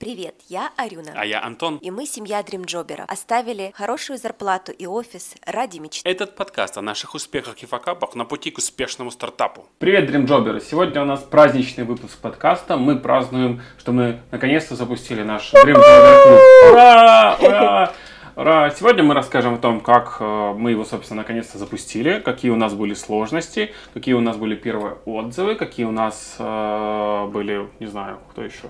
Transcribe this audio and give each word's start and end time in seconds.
Привет, 0.00 0.36
я 0.48 0.70
Арюна. 0.76 1.10
А 1.16 1.26
я 1.26 1.42
Антон. 1.42 1.78
И 1.78 1.90
мы 1.90 2.06
семья 2.06 2.40
дримджоберов. 2.44 3.06
Оставили 3.08 3.72
хорошую 3.74 4.16
зарплату 4.16 4.70
и 4.70 4.86
офис 4.86 5.34
ради 5.44 5.80
мечты. 5.80 6.08
Этот 6.08 6.36
подкаст 6.36 6.78
о 6.78 6.82
наших 6.82 7.16
успехах 7.16 7.60
и 7.64 7.66
факапах 7.66 8.14
на 8.14 8.24
пути 8.24 8.52
к 8.52 8.58
успешному 8.58 9.10
стартапу. 9.10 9.66
Привет, 9.80 10.06
дримджоберы! 10.06 10.60
Сегодня 10.60 11.02
у 11.02 11.04
нас 11.04 11.24
праздничный 11.24 11.82
выпуск 11.82 12.16
подкаста. 12.18 12.76
Мы 12.76 12.96
празднуем, 12.96 13.60
что 13.76 13.90
мы 13.90 14.20
наконец-то 14.30 14.76
запустили 14.76 15.24
наш 15.24 15.50
дримджобер 15.50 16.22
клуб. 16.22 16.40
Ура! 16.70 17.36
Ура! 17.40 17.92
Ура! 18.36 18.70
Сегодня 18.70 19.02
мы 19.02 19.14
расскажем 19.14 19.54
о 19.54 19.58
том, 19.58 19.80
как 19.80 20.18
э, 20.20 20.52
мы 20.56 20.70
его, 20.70 20.84
собственно, 20.84 21.22
наконец-то 21.22 21.58
запустили, 21.58 22.20
какие 22.20 22.52
у 22.52 22.56
нас 22.56 22.72
были 22.72 22.94
сложности, 22.94 23.74
какие 23.94 24.14
у 24.14 24.20
нас 24.20 24.36
были 24.36 24.54
первые 24.54 24.98
отзывы, 25.06 25.56
какие 25.56 25.86
у 25.86 25.90
нас 25.90 26.36
э, 26.38 27.26
были, 27.32 27.68
не 27.80 27.86
знаю, 27.88 28.20
кто 28.30 28.44
еще, 28.44 28.68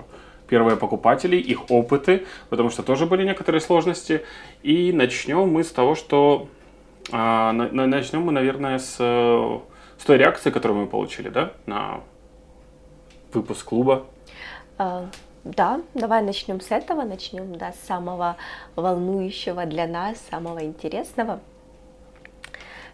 первые 0.49 0.75
покупатели, 0.75 1.35
их 1.37 1.69
опыты, 1.71 2.25
потому 2.49 2.69
что 2.69 2.83
тоже 2.83 3.05
были 3.05 3.23
некоторые 3.23 3.61
сложности. 3.61 4.25
И 4.63 4.91
начнем 4.91 5.47
мы 5.47 5.63
с 5.63 5.71
того, 5.71 5.95
что 5.95 6.47
а, 7.11 7.51
на, 7.53 7.87
начнем 7.87 8.21
мы, 8.21 8.31
наверное, 8.31 8.79
с, 8.79 8.95
с 8.95 10.05
той 10.05 10.17
реакции, 10.17 10.51
которую 10.51 10.81
мы 10.81 10.87
получили, 10.87 11.29
да, 11.29 11.53
на 11.65 12.01
выпуск 13.33 13.65
клуба. 13.65 14.05
А, 14.77 15.07
да, 15.43 15.81
давай 15.93 16.21
начнем 16.21 16.61
с 16.61 16.71
этого, 16.71 17.03
начнем, 17.03 17.55
да, 17.55 17.71
с 17.71 17.87
самого 17.87 18.35
волнующего 18.75 19.65
для 19.65 19.87
нас, 19.87 20.17
самого 20.29 20.63
интересного. 20.63 21.39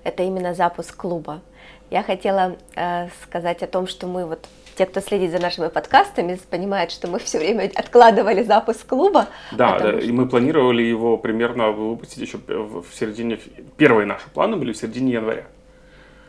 Это 0.03 0.23
именно 0.23 0.53
запуск 0.53 0.95
клуба. 0.95 1.41
Я 1.89 2.03
хотела 2.03 2.57
э, 2.75 3.09
сказать 3.23 3.63
о 3.63 3.67
том, 3.67 3.87
что 3.87 4.07
мы 4.07 4.25
вот 4.25 4.47
те, 4.75 4.85
кто 4.85 5.01
следит 5.01 5.31
за 5.31 5.39
нашими 5.39 5.69
подкастами, 5.69 6.39
понимают, 6.49 6.91
что 6.91 7.07
мы 7.07 7.19
все 7.19 7.39
время 7.39 7.71
откладывали 7.75 8.43
запуск 8.43 8.85
клуба. 8.85 9.27
Да, 9.51 9.79
да, 9.79 9.79
что... 9.79 9.97
и 9.97 10.11
мы 10.11 10.27
планировали 10.27 10.83
его 10.83 11.17
примерно 11.17 11.71
выпустить 11.71 12.19
еще 12.19 12.37
в 12.47 12.85
середине, 12.93 13.39
первые 13.77 14.05
наши 14.05 14.29
планы 14.29 14.57
были 14.57 14.73
в 14.73 14.77
середине 14.77 15.13
января. 15.13 15.45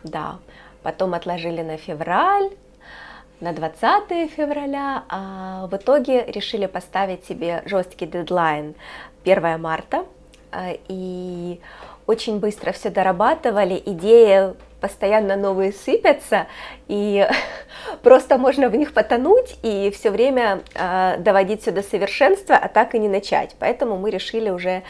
Да, 0.04 0.38
потом 0.82 1.14
отложили 1.14 1.62
на 1.62 1.76
февраль, 1.76 2.50
на 3.40 3.52
20 3.52 4.30
февраля, 4.30 5.04
а 5.08 5.66
в 5.66 5.76
итоге 5.76 6.24
решили 6.26 6.66
поставить 6.66 7.24
себе 7.24 7.62
жесткий 7.66 8.06
дедлайн 8.06 8.74
1 9.24 9.60
марта, 9.60 10.06
а, 10.52 10.70
и 10.88 11.60
очень 12.06 12.38
быстро 12.38 12.72
все 12.72 12.90
дорабатывали, 12.90 13.82
идея 13.84 14.54
постоянно 14.86 15.34
новые 15.34 15.72
сыпятся, 15.72 16.46
и 16.86 17.26
просто 18.02 18.38
можно 18.38 18.68
в 18.68 18.76
них 18.76 18.94
потонуть 18.94 19.58
и 19.64 19.90
все 19.90 20.10
время 20.10 20.60
э, 20.74 21.16
доводить 21.18 21.62
все 21.62 21.72
до 21.72 21.82
совершенства, 21.82 22.54
а 22.54 22.68
так 22.68 22.94
и 22.94 22.98
не 23.00 23.08
начать. 23.08 23.56
Поэтому 23.58 23.98
мы 23.98 24.10
решили 24.10 24.48
уже 24.48 24.84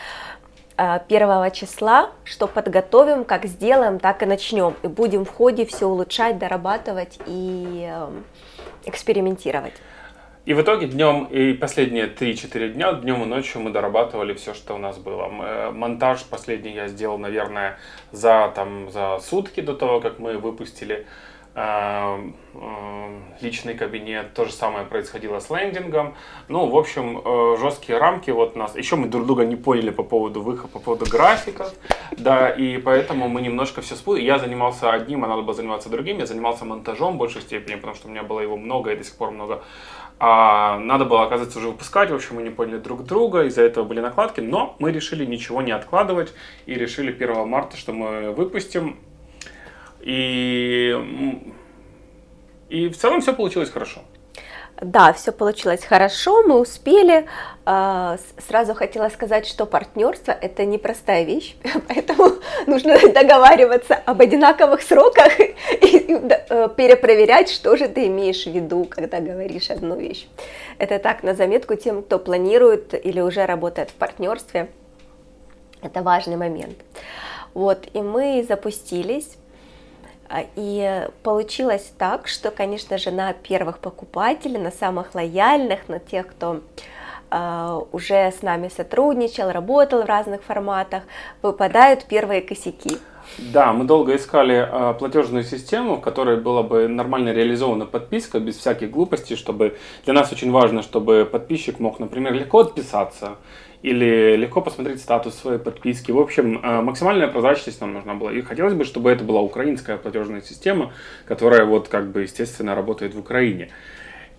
э, 0.76 1.00
первого 1.08 1.50
числа, 1.50 2.10
что 2.24 2.46
подготовим, 2.46 3.24
как 3.24 3.46
сделаем, 3.46 3.98
так 3.98 4.22
и 4.22 4.26
начнем. 4.26 4.74
И 4.82 4.86
будем 4.86 5.24
в 5.24 5.30
ходе 5.30 5.64
все 5.64 5.86
улучшать, 5.86 6.38
дорабатывать 6.38 7.18
и 7.26 7.88
э, 7.90 8.10
экспериментировать. 8.84 9.74
И 10.46 10.54
в 10.54 10.60
итоге 10.60 10.86
днем 10.86 11.24
и 11.24 11.54
последние 11.54 12.06
3-4 12.06 12.68
дня, 12.68 12.92
днем 12.92 13.24
и 13.24 13.26
ночью 13.26 13.60
мы 13.60 13.70
дорабатывали 13.70 14.32
все, 14.32 14.54
что 14.54 14.74
у 14.74 14.78
нас 14.78 14.96
было. 14.96 15.28
Э, 15.42 15.70
монтаж 15.72 16.22
последний 16.22 16.72
я 16.72 16.86
сделал, 16.86 17.18
наверное, 17.18 17.80
за, 18.12 18.52
там, 18.54 18.88
за 18.92 19.18
сутки 19.18 19.60
до 19.60 19.74
того, 19.74 20.00
как 20.00 20.20
мы 20.20 20.38
выпустили 20.38 21.04
э, 21.56 22.30
э, 22.54 23.20
личный 23.40 23.74
кабинет. 23.74 24.34
То 24.34 24.44
же 24.44 24.52
самое 24.52 24.86
происходило 24.86 25.40
с 25.40 25.50
лендингом. 25.50 26.14
Ну, 26.46 26.68
в 26.68 26.76
общем, 26.76 27.58
жесткие 27.58 27.98
рамки 27.98 28.30
вот 28.30 28.54
нас. 28.54 28.76
Еще 28.76 28.94
мы 28.94 29.08
друг 29.08 29.26
друга 29.26 29.44
не 29.44 29.56
поняли 29.56 29.90
по 29.90 30.04
поводу 30.04 30.42
выхода, 30.42 30.68
по 30.68 30.78
поводу 30.78 31.06
графиков. 31.10 31.74
Да, 32.12 32.50
и 32.50 32.78
поэтому 32.78 33.28
мы 33.28 33.42
немножко 33.42 33.80
все 33.80 33.96
спутали. 33.96 34.22
Я 34.22 34.38
занимался 34.38 34.92
одним, 34.92 35.24
а 35.24 35.26
надо 35.26 35.42
было 35.42 35.54
заниматься 35.54 35.88
другим. 35.88 36.18
Я 36.18 36.26
занимался 36.26 36.64
монтажом 36.64 37.14
в 37.14 37.16
большей 37.16 37.42
степени, 37.42 37.74
потому 37.74 37.96
что 37.96 38.06
у 38.06 38.12
меня 38.12 38.22
было 38.22 38.38
его 38.38 38.56
много 38.56 38.92
и 38.92 38.96
до 38.96 39.02
сих 39.02 39.16
пор 39.16 39.32
много 39.32 39.64
а 40.18 40.78
надо 40.78 41.04
было, 41.04 41.24
оказывается, 41.24 41.58
уже 41.58 41.68
выпускать. 41.68 42.10
В 42.10 42.14
общем, 42.14 42.36
мы 42.36 42.42
не 42.42 42.50
поняли 42.50 42.78
друг 42.78 43.04
друга, 43.04 43.44
из-за 43.44 43.62
этого 43.62 43.84
были 43.84 44.00
накладки. 44.00 44.40
Но 44.40 44.74
мы 44.78 44.90
решили 44.92 45.26
ничего 45.26 45.60
не 45.60 45.72
откладывать 45.72 46.32
и 46.64 46.74
решили 46.74 47.12
1 47.12 47.46
марта, 47.46 47.76
что 47.76 47.92
мы 47.92 48.32
выпустим. 48.32 48.96
И, 50.00 50.96
и 52.70 52.88
в 52.88 52.96
целом 52.96 53.20
все 53.20 53.34
получилось 53.34 53.70
хорошо. 53.70 54.00
Да, 54.80 55.14
все 55.14 55.32
получилось 55.32 55.84
хорошо, 55.84 56.42
мы 56.42 56.60
успели. 56.60 57.26
А, 57.64 58.18
сразу 58.46 58.74
хотела 58.74 59.08
сказать, 59.08 59.46
что 59.46 59.64
партнерство 59.64 60.32
это 60.32 60.66
непростая 60.66 61.24
вещь, 61.24 61.56
поэтому 61.88 62.32
нужно 62.66 62.98
договариваться 63.08 63.94
об 63.94 64.20
одинаковых 64.20 64.82
сроках 64.82 65.40
и 65.40 66.20
э, 66.50 66.68
перепроверять, 66.76 67.48
что 67.48 67.74
же 67.76 67.88
ты 67.88 68.06
имеешь 68.08 68.44
в 68.44 68.50
виду, 68.52 68.84
когда 68.84 69.20
говоришь 69.20 69.70
одну 69.70 69.96
вещь. 69.96 70.28
Это 70.76 70.98
так 70.98 71.22
на 71.22 71.34
заметку 71.34 71.74
тем, 71.74 72.02
кто 72.02 72.18
планирует 72.18 72.92
или 73.02 73.20
уже 73.20 73.46
работает 73.46 73.88
в 73.90 73.94
партнерстве. 73.94 74.68
Это 75.80 76.02
важный 76.02 76.36
момент. 76.36 76.76
Вот, 77.54 77.86
и 77.94 78.02
мы 78.02 78.44
запустились 78.46 79.38
и 80.56 81.08
получилось 81.22 81.92
так, 81.98 82.28
что, 82.28 82.50
конечно 82.50 82.98
же, 82.98 83.10
на 83.10 83.32
первых 83.32 83.78
покупателей, 83.78 84.58
на 84.58 84.70
самых 84.70 85.14
лояльных, 85.14 85.88
на 85.88 85.98
тех, 85.98 86.26
кто 86.26 86.60
э, 87.30 87.80
уже 87.92 88.32
с 88.32 88.42
нами 88.42 88.68
сотрудничал, 88.68 89.50
работал 89.50 90.02
в 90.02 90.06
разных 90.06 90.42
форматах, 90.42 91.02
выпадают 91.42 92.04
первые 92.04 92.40
косяки. 92.42 92.98
Да, 93.38 93.72
мы 93.72 93.84
долго 93.84 94.16
искали 94.16 94.68
э, 94.68 94.94
платежную 94.94 95.44
систему, 95.44 95.96
в 95.96 96.00
которой 96.00 96.36
была 96.36 96.62
бы 96.62 96.88
нормально 96.88 97.30
реализована 97.32 97.84
подписка 97.84 98.40
без 98.40 98.56
всяких 98.56 98.90
глупостей, 98.90 99.36
чтобы 99.36 99.76
для 100.04 100.14
нас 100.14 100.32
очень 100.32 100.50
важно, 100.50 100.82
чтобы 100.82 101.28
подписчик 101.30 101.80
мог, 101.80 101.98
например, 101.98 102.32
легко 102.32 102.60
отписаться 102.60 103.36
или 103.82 104.36
легко 104.36 104.60
посмотреть 104.60 105.00
статус 105.00 105.34
своей 105.34 105.58
подписки. 105.58 106.10
В 106.10 106.18
общем, 106.18 106.60
э, 106.62 106.80
максимальная 106.80 107.28
прозрачность 107.28 107.80
нам 107.80 107.94
нужна 107.94 108.14
была. 108.14 108.32
И 108.32 108.40
хотелось 108.42 108.74
бы, 108.74 108.84
чтобы 108.84 109.10
это 109.10 109.24
была 109.24 109.40
украинская 109.40 109.96
платежная 109.96 110.40
система, 110.40 110.92
которая 111.26 111.64
вот 111.64 111.88
как 111.88 112.10
бы, 112.10 112.22
естественно, 112.22 112.74
работает 112.74 113.14
в 113.14 113.18
Украине. 113.18 113.70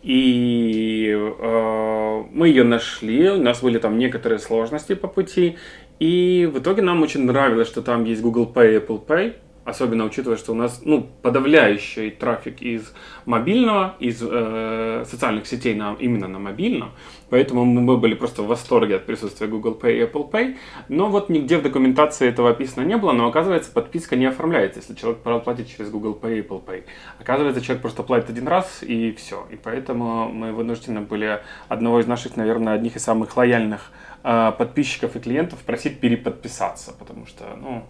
И 0.04 1.12
э, 1.12 2.24
мы 2.32 2.50
ее 2.50 2.64
нашли, 2.64 3.30
у 3.30 3.42
нас 3.42 3.62
были 3.62 3.80
там 3.80 3.98
некоторые 3.98 4.40
сложности 4.40 4.96
по 4.96 5.08
пути, 5.08 5.58
и 6.00 6.50
в 6.52 6.60
итоге 6.60 6.82
нам 6.82 7.02
очень 7.02 7.26
нравилось, 7.26 7.68
что 7.68 7.82
там 7.82 8.04
есть 8.06 8.22
Google 8.22 8.52
Pay 8.54 8.74
и 8.74 8.78
Apple 8.78 9.06
Pay, 9.06 9.34
особенно 9.68 10.06
учитывая, 10.06 10.38
что 10.38 10.54
у 10.54 10.56
нас 10.56 10.82
ну, 10.86 11.06
подавляющий 11.22 12.10
трафик 12.10 12.62
из 12.62 12.94
мобильного, 13.26 13.96
из 14.00 14.24
э, 14.24 15.04
социальных 15.06 15.46
сетей 15.46 15.76
на, 15.76 15.94
именно 16.00 16.30
на 16.30 16.40
мобильном, 16.40 16.92
поэтому 17.30 17.66
мы 17.66 17.98
были 17.98 18.14
просто 18.14 18.44
в 18.44 18.48
восторге 18.48 18.96
от 18.96 19.06
присутствия 19.06 19.48
Google 19.48 19.78
Pay 19.80 19.98
и 19.98 20.02
Apple 20.04 20.32
Pay, 20.32 20.56
но 20.88 21.10
вот 21.10 21.28
нигде 21.28 21.58
в 21.58 21.64
документации 21.64 22.30
этого 22.30 22.52
описано 22.52 22.86
не 22.86 22.96
было, 22.96 23.12
но 23.12 23.28
оказывается 23.28 23.70
подписка 23.70 24.16
не 24.16 24.28
оформляется, 24.28 24.80
если 24.80 24.96
человек 24.96 25.20
платит 25.20 25.68
через 25.68 25.90
Google 25.90 26.18
Pay 26.22 26.38
и 26.38 26.42
Apple 26.42 26.64
Pay. 26.64 26.84
Оказывается, 27.20 27.60
человек 27.60 27.82
просто 27.82 28.04
платит 28.04 28.30
один 28.30 28.48
раз 28.48 28.82
и 28.84 29.12
все, 29.12 29.46
и 29.52 29.58
поэтому 29.58 30.30
мы 30.30 30.54
вынуждены 30.54 31.02
были 31.02 31.42
одного 31.68 32.00
из 32.00 32.08
наших, 32.08 32.38
наверное, 32.38 32.74
одних 32.74 32.96
из 32.96 33.04
самых 33.04 33.36
лояльных 33.36 33.92
э, 34.24 34.54
подписчиков 34.58 35.18
и 35.18 35.20
клиентов 35.20 35.60
просить 35.60 36.00
переподписаться, 36.00 36.94
потому 36.98 37.26
что, 37.26 37.44
ну, 37.62 37.84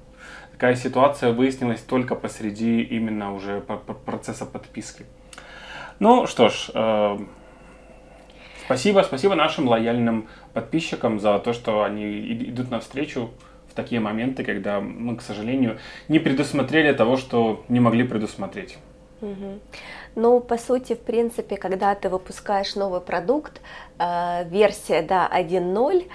Такая 0.58 0.76
ситуация 0.76 1.34
выяснилась 1.34 1.82
только 1.82 2.16
посреди 2.16 2.82
именно 2.82 3.36
уже 3.36 3.62
процесса 4.06 4.44
подписки. 4.44 5.06
Ну 6.00 6.26
что 6.26 6.50
ж, 6.50 6.72
э, 6.74 7.18
спасибо, 8.66 9.02
спасибо 9.02 9.36
нашим 9.36 9.68
лояльным 9.68 10.28
подписчикам 10.54 11.20
за 11.20 11.38
то, 11.38 11.54
что 11.54 11.84
они 11.84 12.34
идут 12.50 12.72
навстречу 12.72 13.30
в 13.70 13.76
такие 13.76 14.02
моменты, 14.02 14.44
когда 14.44 14.80
мы, 14.80 15.16
к 15.18 15.22
сожалению, 15.22 15.78
не 16.08 16.18
предусмотрели 16.18 16.92
того, 16.92 17.18
что 17.18 17.64
не 17.70 17.80
могли 17.80 18.04
предусмотреть. 18.04 18.80
Угу. 19.22 19.60
Ну, 20.16 20.40
по 20.40 20.58
сути, 20.58 20.94
в 20.94 21.00
принципе, 21.00 21.58
когда 21.58 21.94
ты 21.96 22.10
выпускаешь 22.10 22.76
новый 22.76 23.02
продукт, 23.02 23.62
э, 24.00 24.50
версия 24.50 25.02
да, 25.02 25.30
1.0, 25.32 26.08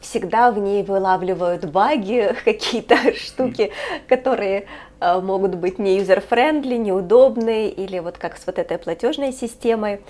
всегда 0.00 0.50
в 0.50 0.58
ней 0.58 0.82
вылавливают 0.82 1.64
баги, 1.64 2.34
какие-то 2.44 3.14
штуки, 3.14 3.72
которые 4.08 4.66
э, 5.00 5.20
могут 5.20 5.54
быть 5.56 5.78
не 5.78 5.98
user-friendly, 5.98 6.76
неудобные, 6.76 7.70
или 7.70 7.98
вот 7.98 8.18
как 8.18 8.36
с 8.36 8.46
вот 8.46 8.58
этой 8.58 8.78
платежной 8.78 9.32
системой. 9.32 10.00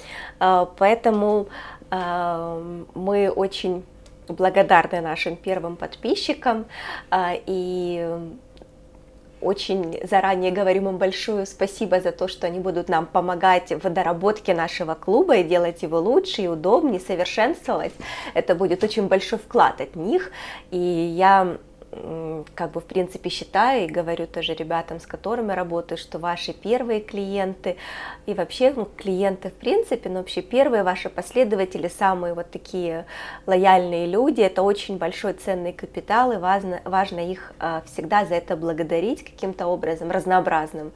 Э, 0.40 0.66
поэтому 0.76 1.48
э, 1.90 2.84
мы 2.94 3.30
очень 3.30 3.84
благодарны 4.28 5.00
нашим 5.00 5.34
первым 5.34 5.76
подписчикам, 5.76 6.66
и 7.12 8.18
очень 9.40 10.00
заранее 10.06 10.50
говорим 10.50 10.88
им 10.88 10.98
большое 10.98 11.46
спасибо 11.46 12.00
за 12.00 12.12
то, 12.12 12.28
что 12.28 12.46
они 12.46 12.60
будут 12.60 12.88
нам 12.88 13.06
помогать 13.06 13.70
в 13.70 13.88
доработке 13.88 14.54
нашего 14.54 14.94
клуба 14.94 15.36
и 15.36 15.44
делать 15.44 15.82
его 15.82 15.98
лучше 15.98 16.42
и 16.42 16.48
удобнее, 16.48 17.00
совершенствовать. 17.00 17.92
Это 18.34 18.54
будет 18.54 18.84
очень 18.84 19.08
большой 19.08 19.38
вклад 19.38 19.80
от 19.80 19.96
них. 19.96 20.30
И 20.70 20.78
я 20.78 21.58
как 22.54 22.70
бы 22.70 22.80
в 22.80 22.84
принципе 22.84 23.30
считаю 23.30 23.84
и 23.84 23.88
говорю 23.88 24.26
тоже 24.26 24.54
ребятам, 24.54 25.00
с 25.00 25.06
которыми 25.06 25.52
работаю, 25.52 25.98
что 25.98 26.18
ваши 26.18 26.52
первые 26.52 27.00
клиенты 27.00 27.76
и 28.26 28.34
вообще 28.34 28.72
ну, 28.74 28.84
клиенты 28.84 29.50
в 29.50 29.54
принципе, 29.54 30.08
но 30.08 30.20
вообще 30.20 30.40
первые 30.40 30.84
ваши 30.84 31.08
последователи, 31.08 31.88
самые 31.88 32.34
вот 32.34 32.50
такие 32.50 33.06
лояльные 33.46 34.06
люди, 34.06 34.40
это 34.40 34.62
очень 34.62 34.98
большой 34.98 35.32
ценный 35.32 35.72
капитал 35.72 36.32
и 36.32 36.36
важно, 36.36 36.80
важно 36.84 37.28
их 37.28 37.52
а, 37.58 37.82
всегда 37.86 38.24
за 38.24 38.36
это 38.36 38.56
благодарить 38.56 39.24
каким-то 39.24 39.66
образом 39.66 40.10
разнообразным. 40.10 40.92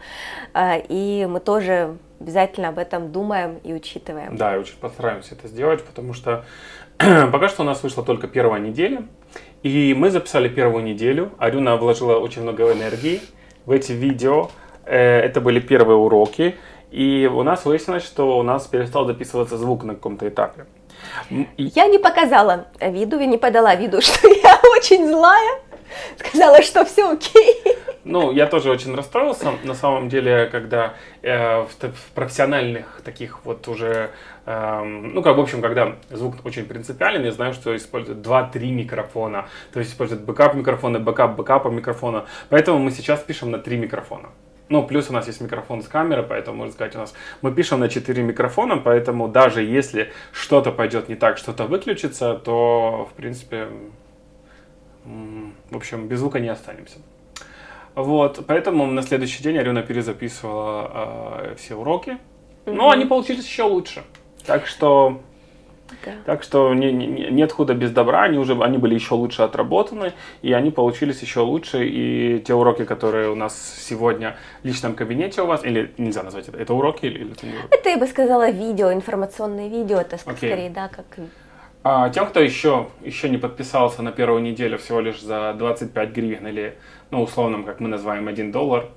А, 0.52 0.76
и 0.76 1.26
мы 1.26 1.40
тоже 1.40 1.96
обязательно 2.20 2.68
об 2.68 2.78
этом 2.78 3.10
думаем 3.10 3.58
и 3.64 3.74
учитываем. 3.74 4.36
Да, 4.36 4.54
и 4.54 4.58
очень 4.58 4.76
постараемся 4.76 5.34
это 5.34 5.48
сделать, 5.48 5.84
потому 5.84 6.12
что 6.12 6.44
пока 6.98 7.48
что 7.48 7.62
у 7.62 7.66
нас 7.66 7.82
вышла 7.82 8.04
только 8.04 8.28
первая 8.28 8.60
неделя, 8.60 9.04
и 9.64 9.94
мы 9.94 10.10
записали 10.10 10.48
первую 10.48 10.84
неделю. 10.84 11.32
Арюна 11.38 11.76
вложила 11.76 12.18
очень 12.18 12.42
много 12.42 12.70
энергии 12.70 13.22
в 13.64 13.70
эти 13.70 13.92
видео. 13.92 14.50
Э, 14.84 15.20
это 15.20 15.40
были 15.40 15.58
первые 15.58 15.96
уроки. 15.96 16.56
И 16.90 17.28
у 17.32 17.42
нас 17.42 17.64
выяснилось, 17.64 18.04
что 18.04 18.38
у 18.38 18.42
нас 18.42 18.66
перестал 18.66 19.06
записываться 19.06 19.56
звук 19.56 19.84
на 19.84 19.94
каком-то 19.94 20.28
этапе. 20.28 20.66
Я 21.56 21.86
не 21.86 21.98
показала 21.98 22.66
виду, 22.78 23.18
я 23.18 23.24
не 23.26 23.38
подала 23.38 23.74
виду, 23.74 24.00
что 24.02 24.28
я 24.28 24.60
очень 24.76 25.08
злая. 25.08 25.58
Сказала, 26.18 26.62
что 26.62 26.84
все 26.84 27.10
окей. 27.10 27.62
Ну, 28.04 28.32
я 28.32 28.46
тоже 28.46 28.70
очень 28.70 28.94
расстроился, 28.94 29.52
на 29.62 29.74
самом 29.74 30.10
деле, 30.10 30.46
когда 30.52 30.92
э, 31.22 31.62
в, 31.62 31.68
в 31.70 32.10
профессиональных 32.14 33.00
таких 33.02 33.44
вот 33.46 33.66
уже, 33.66 34.10
ну, 34.46 35.22
как, 35.22 35.36
в 35.36 35.40
общем, 35.40 35.62
когда 35.62 35.96
звук 36.10 36.34
очень 36.44 36.66
принципиален, 36.66 37.24
я 37.24 37.32
знаю, 37.32 37.54
что 37.54 37.74
используют 37.74 38.26
2-3 38.26 38.70
микрофона, 38.72 39.46
то 39.72 39.78
есть 39.78 39.92
используют 39.92 40.22
бэкап 40.22 40.54
микрофона, 40.54 41.00
бэкап 41.00 41.36
бэкапа 41.36 41.68
микрофона, 41.68 42.26
поэтому 42.50 42.78
мы 42.78 42.90
сейчас 42.90 43.20
пишем 43.20 43.50
на 43.50 43.58
3 43.58 43.76
микрофона. 43.78 44.28
Ну, 44.68 44.86
плюс 44.86 45.10
у 45.10 45.12
нас 45.12 45.26
есть 45.26 45.40
микрофон 45.40 45.82
с 45.82 45.88
камерой, 45.88 46.24
поэтому, 46.24 46.58
можно 46.58 46.72
сказать, 46.72 46.94
у 46.96 46.98
нас 46.98 47.14
мы 47.42 47.52
пишем 47.52 47.80
на 47.80 47.88
4 47.88 48.22
микрофона, 48.22 48.76
поэтому 48.76 49.28
даже 49.28 49.62
если 49.62 50.12
что-то 50.32 50.72
пойдет 50.72 51.08
не 51.08 51.16
так, 51.16 51.38
что-то 51.38 51.64
выключится, 51.64 52.34
то, 52.34 53.08
в 53.10 53.14
принципе, 53.14 53.68
в 55.04 55.76
общем, 55.76 56.08
без 56.08 56.18
звука 56.18 56.40
не 56.40 56.48
останемся. 56.48 56.98
Вот, 57.94 58.44
поэтому 58.46 58.86
на 58.86 59.02
следующий 59.02 59.42
день 59.42 59.58
Арина 59.58 59.82
перезаписывала 59.82 60.90
э, 60.94 61.54
все 61.56 61.76
уроки. 61.76 62.18
Mm-hmm. 62.64 62.72
Но 62.72 62.90
они 62.90 63.04
получились 63.04 63.46
еще 63.46 63.64
лучше. 63.64 64.02
Так 64.46 64.66
что, 64.66 65.20
да. 66.04 66.12
так 66.26 66.42
что 66.42 66.74
не, 66.74 66.92
не, 66.92 67.06
нет 67.30 67.52
худа 67.52 67.74
без 67.74 67.90
добра, 67.90 68.24
они 68.24 68.38
уже 68.38 68.60
они 68.62 68.78
были 68.78 68.94
еще 68.94 69.14
лучше 69.14 69.42
отработаны, 69.42 70.12
и 70.42 70.52
они 70.52 70.70
получились 70.70 71.22
еще 71.22 71.40
лучше. 71.40 71.86
И 71.86 72.40
те 72.40 72.54
уроки, 72.54 72.84
которые 72.84 73.30
у 73.30 73.34
нас 73.34 73.54
сегодня 73.78 74.36
в 74.62 74.66
личном 74.66 74.94
кабинете 74.94 75.42
у 75.42 75.46
вас, 75.46 75.64
или 75.64 75.92
нельзя 75.98 76.22
назвать 76.22 76.48
это, 76.48 76.58
это 76.58 76.74
уроки 76.74 77.06
или, 77.06 77.18
или 77.18 77.32
это 77.32 77.46
не 77.46 77.52
уроки? 77.52 77.68
Это 77.70 77.88
я 77.88 77.98
бы 77.98 78.06
сказала 78.06 78.50
видео, 78.50 78.92
информационное 78.92 79.68
видео, 79.68 79.98
это 79.98 80.16
okay. 80.16 80.36
скорее, 80.36 80.70
да, 80.70 80.88
как 80.88 81.06
а 81.86 82.08
тем, 82.08 82.26
кто 82.26 82.40
еще, 82.40 82.88
еще 83.02 83.28
не 83.28 83.36
подписался 83.36 84.00
на 84.00 84.10
первую 84.10 84.40
неделю 84.40 84.78
всего 84.78 85.00
лишь 85.00 85.20
за 85.20 85.52
25 85.52 86.12
гривен 86.12 86.46
или, 86.46 86.78
ну, 87.10 87.22
условно, 87.22 87.62
как 87.62 87.78
мы 87.78 87.88
называем, 87.88 88.26
1 88.26 88.52
доллар, 88.52 88.88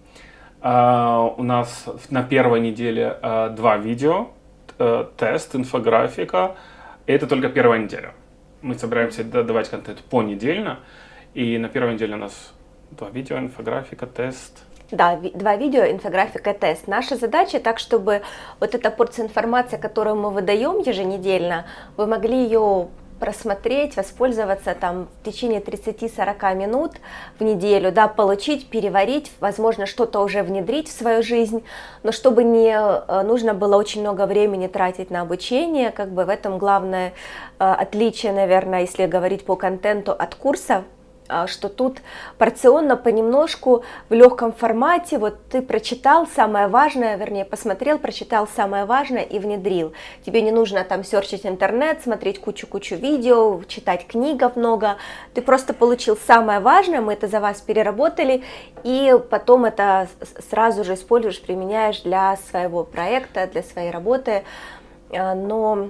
а, 0.61 1.33
у 1.37 1.43
нас 1.43 1.85
на 2.09 2.23
первой 2.23 2.61
неделе 2.61 3.17
а, 3.21 3.49
два 3.49 3.75
видео, 3.75 4.29
э, 4.79 5.05
тест, 5.17 5.55
инфографика. 5.55 6.55
И 7.05 7.11
это 7.11 7.27
только 7.27 7.49
первая 7.49 7.79
неделя. 7.79 8.13
Мы 8.61 8.75
собираемся 8.75 9.23
давать 9.23 9.69
контент 9.69 9.99
понедельно. 9.99 10.79
И 11.33 11.57
на 11.57 11.69
первой 11.69 11.93
неделе 11.93 12.15
у 12.15 12.17
нас 12.17 12.53
два 12.91 13.09
видео, 13.09 13.37
инфографика, 13.37 14.07
тест– 14.07 14.63
да, 14.91 15.17
два 15.17 15.57
видео, 15.57 15.83
инфографика, 15.85 16.53
тест. 16.53 16.87
Наша 16.87 17.17
задача 17.17 17.59
так, 17.59 17.77
чтобы 17.77 18.21
вот 18.61 18.73
эта 18.73 18.89
порция 18.89 19.25
информации, 19.25 19.75
которую 19.75 20.15
мы 20.15 20.29
выдаем 20.29 20.79
еженедельно, 20.79 21.65
вы 21.97 22.07
могли 22.07 22.43
ее 22.43 22.87
просмотреть, 23.19 23.95
воспользоваться 23.95 24.75
там 24.75 25.07
в 25.21 25.25
течение 25.25 25.59
30-40 25.59 26.55
минут 26.55 26.93
в 27.39 27.43
неделю, 27.43 27.91
да, 27.91 28.07
получить, 28.07 28.69
переварить, 28.69 29.31
возможно, 29.39 29.85
что-то 29.85 30.21
уже 30.21 30.43
внедрить 30.43 30.87
в 30.87 30.91
свою 30.91 31.23
жизнь, 31.23 31.63
но 32.03 32.11
чтобы 32.11 32.43
не 32.43 32.75
э, 32.77 33.21
нужно 33.23 33.53
было 33.53 33.75
очень 33.75 34.01
много 34.01 34.25
времени 34.25 34.67
тратить 34.67 35.09
на 35.09 35.21
обучение, 35.21 35.91
как 35.91 36.11
бы 36.11 36.25
в 36.25 36.29
этом 36.29 36.57
главное 36.57 37.13
э, 37.59 37.63
отличие, 37.63 38.31
наверное, 38.31 38.81
если 38.81 39.05
говорить 39.05 39.45
по 39.45 39.55
контенту 39.55 40.11
от 40.11 40.35
курса, 40.35 40.83
что 41.47 41.69
тут 41.69 41.99
порционно 42.37 42.97
понемножку 42.97 43.83
в 44.09 44.13
легком 44.13 44.53
формате, 44.53 45.17
вот 45.17 45.37
ты 45.49 45.61
прочитал 45.61 46.27
самое 46.27 46.67
важное, 46.67 47.17
вернее, 47.17 47.45
посмотрел, 47.45 47.99
прочитал 47.99 48.47
самое 48.47 48.85
важное 48.85 49.23
и 49.23 49.39
внедрил. 49.39 49.93
Тебе 50.25 50.41
не 50.41 50.51
нужно 50.51 50.83
там 50.83 51.03
серчить 51.03 51.45
интернет, 51.45 52.01
смотреть 52.01 52.39
кучу-кучу 52.39 52.95
видео, 52.95 53.61
читать 53.67 54.07
книгов 54.07 54.55
много, 54.55 54.97
ты 55.33 55.41
просто 55.41 55.73
получил 55.73 56.17
самое 56.17 56.59
важное, 56.59 57.01
мы 57.01 57.13
это 57.13 57.27
за 57.27 57.39
вас 57.39 57.61
переработали, 57.61 58.43
и 58.83 59.15
потом 59.29 59.65
это 59.65 60.07
сразу 60.49 60.83
же 60.83 60.93
используешь, 60.93 61.41
применяешь 61.41 62.01
для 62.01 62.37
своего 62.49 62.83
проекта, 62.83 63.47
для 63.47 63.63
своей 63.63 63.91
работы, 63.91 64.43
а, 65.11 65.35
но 65.35 65.89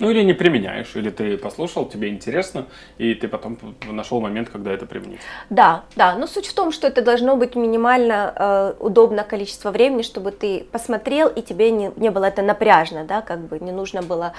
ну 0.00 0.10
или 0.10 0.22
не 0.22 0.32
применяешь, 0.32 0.96
или 0.96 1.10
ты 1.10 1.36
послушал, 1.36 1.86
тебе 1.88 2.08
интересно, 2.08 2.66
и 2.98 3.14
ты 3.14 3.28
потом 3.28 3.58
нашел 3.88 4.20
момент, 4.20 4.48
когда 4.48 4.72
это 4.72 4.86
применить. 4.86 5.20
Да, 5.50 5.84
да, 5.94 6.16
но 6.16 6.26
суть 6.26 6.46
в 6.46 6.54
том, 6.54 6.72
что 6.72 6.86
это 6.86 7.02
должно 7.02 7.36
быть 7.36 7.54
минимально 7.54 8.34
э, 8.34 8.74
удобно 8.80 9.22
количество 9.24 9.70
времени, 9.70 10.02
чтобы 10.02 10.30
ты 10.32 10.66
посмотрел, 10.72 11.28
и 11.28 11.42
тебе 11.42 11.70
не, 11.70 11.92
не 11.96 12.10
было 12.10 12.24
это 12.24 12.42
напряжно, 12.42 13.04
да, 13.04 13.20
как 13.20 13.40
бы 13.40 13.58
не 13.60 13.72
нужно 13.72 14.02
было 14.02 14.32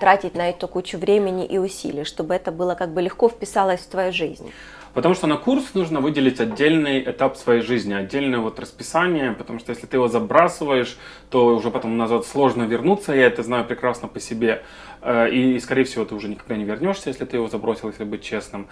тратить 0.00 0.34
на 0.34 0.50
это 0.50 0.66
кучу 0.66 0.98
времени 0.98 1.46
и 1.46 1.58
усилий, 1.58 2.04
чтобы 2.04 2.34
это 2.34 2.50
было 2.50 2.74
как 2.74 2.90
бы 2.90 3.00
легко 3.00 3.28
вписалось 3.28 3.80
в 3.80 3.88
твою 3.88 4.12
жизнь. 4.12 4.52
Потому 4.94 5.14
что 5.14 5.26
на 5.26 5.36
курс 5.36 5.74
нужно 5.74 6.00
выделить 6.00 6.40
отдельный 6.40 7.02
этап 7.02 7.36
своей 7.36 7.62
жизни, 7.62 7.94
отдельное 7.94 8.38
вот 8.38 8.58
расписание, 8.58 9.32
потому 9.32 9.58
что 9.58 9.70
если 9.70 9.86
ты 9.86 9.96
его 9.96 10.08
забрасываешь, 10.08 10.98
то 11.30 11.54
уже 11.54 11.70
потом 11.70 11.96
назад 11.96 12.26
сложно 12.26 12.64
вернуться, 12.64 13.12
я 13.12 13.26
это 13.26 13.42
знаю 13.42 13.64
прекрасно 13.64 14.08
по 14.08 14.20
себе. 14.20 14.62
Э, 15.02 15.28
и, 15.30 15.58
скорее 15.60 15.84
всего, 15.84 16.04
ты 16.04 16.14
уже 16.14 16.28
никогда 16.28 16.56
не 16.56 16.64
вернешься, 16.64 17.08
если 17.10 17.24
ты 17.24 17.36
его 17.36 17.48
забросил, 17.48 17.88
если 17.88 18.04
быть 18.04 18.22
честным. 18.22 18.68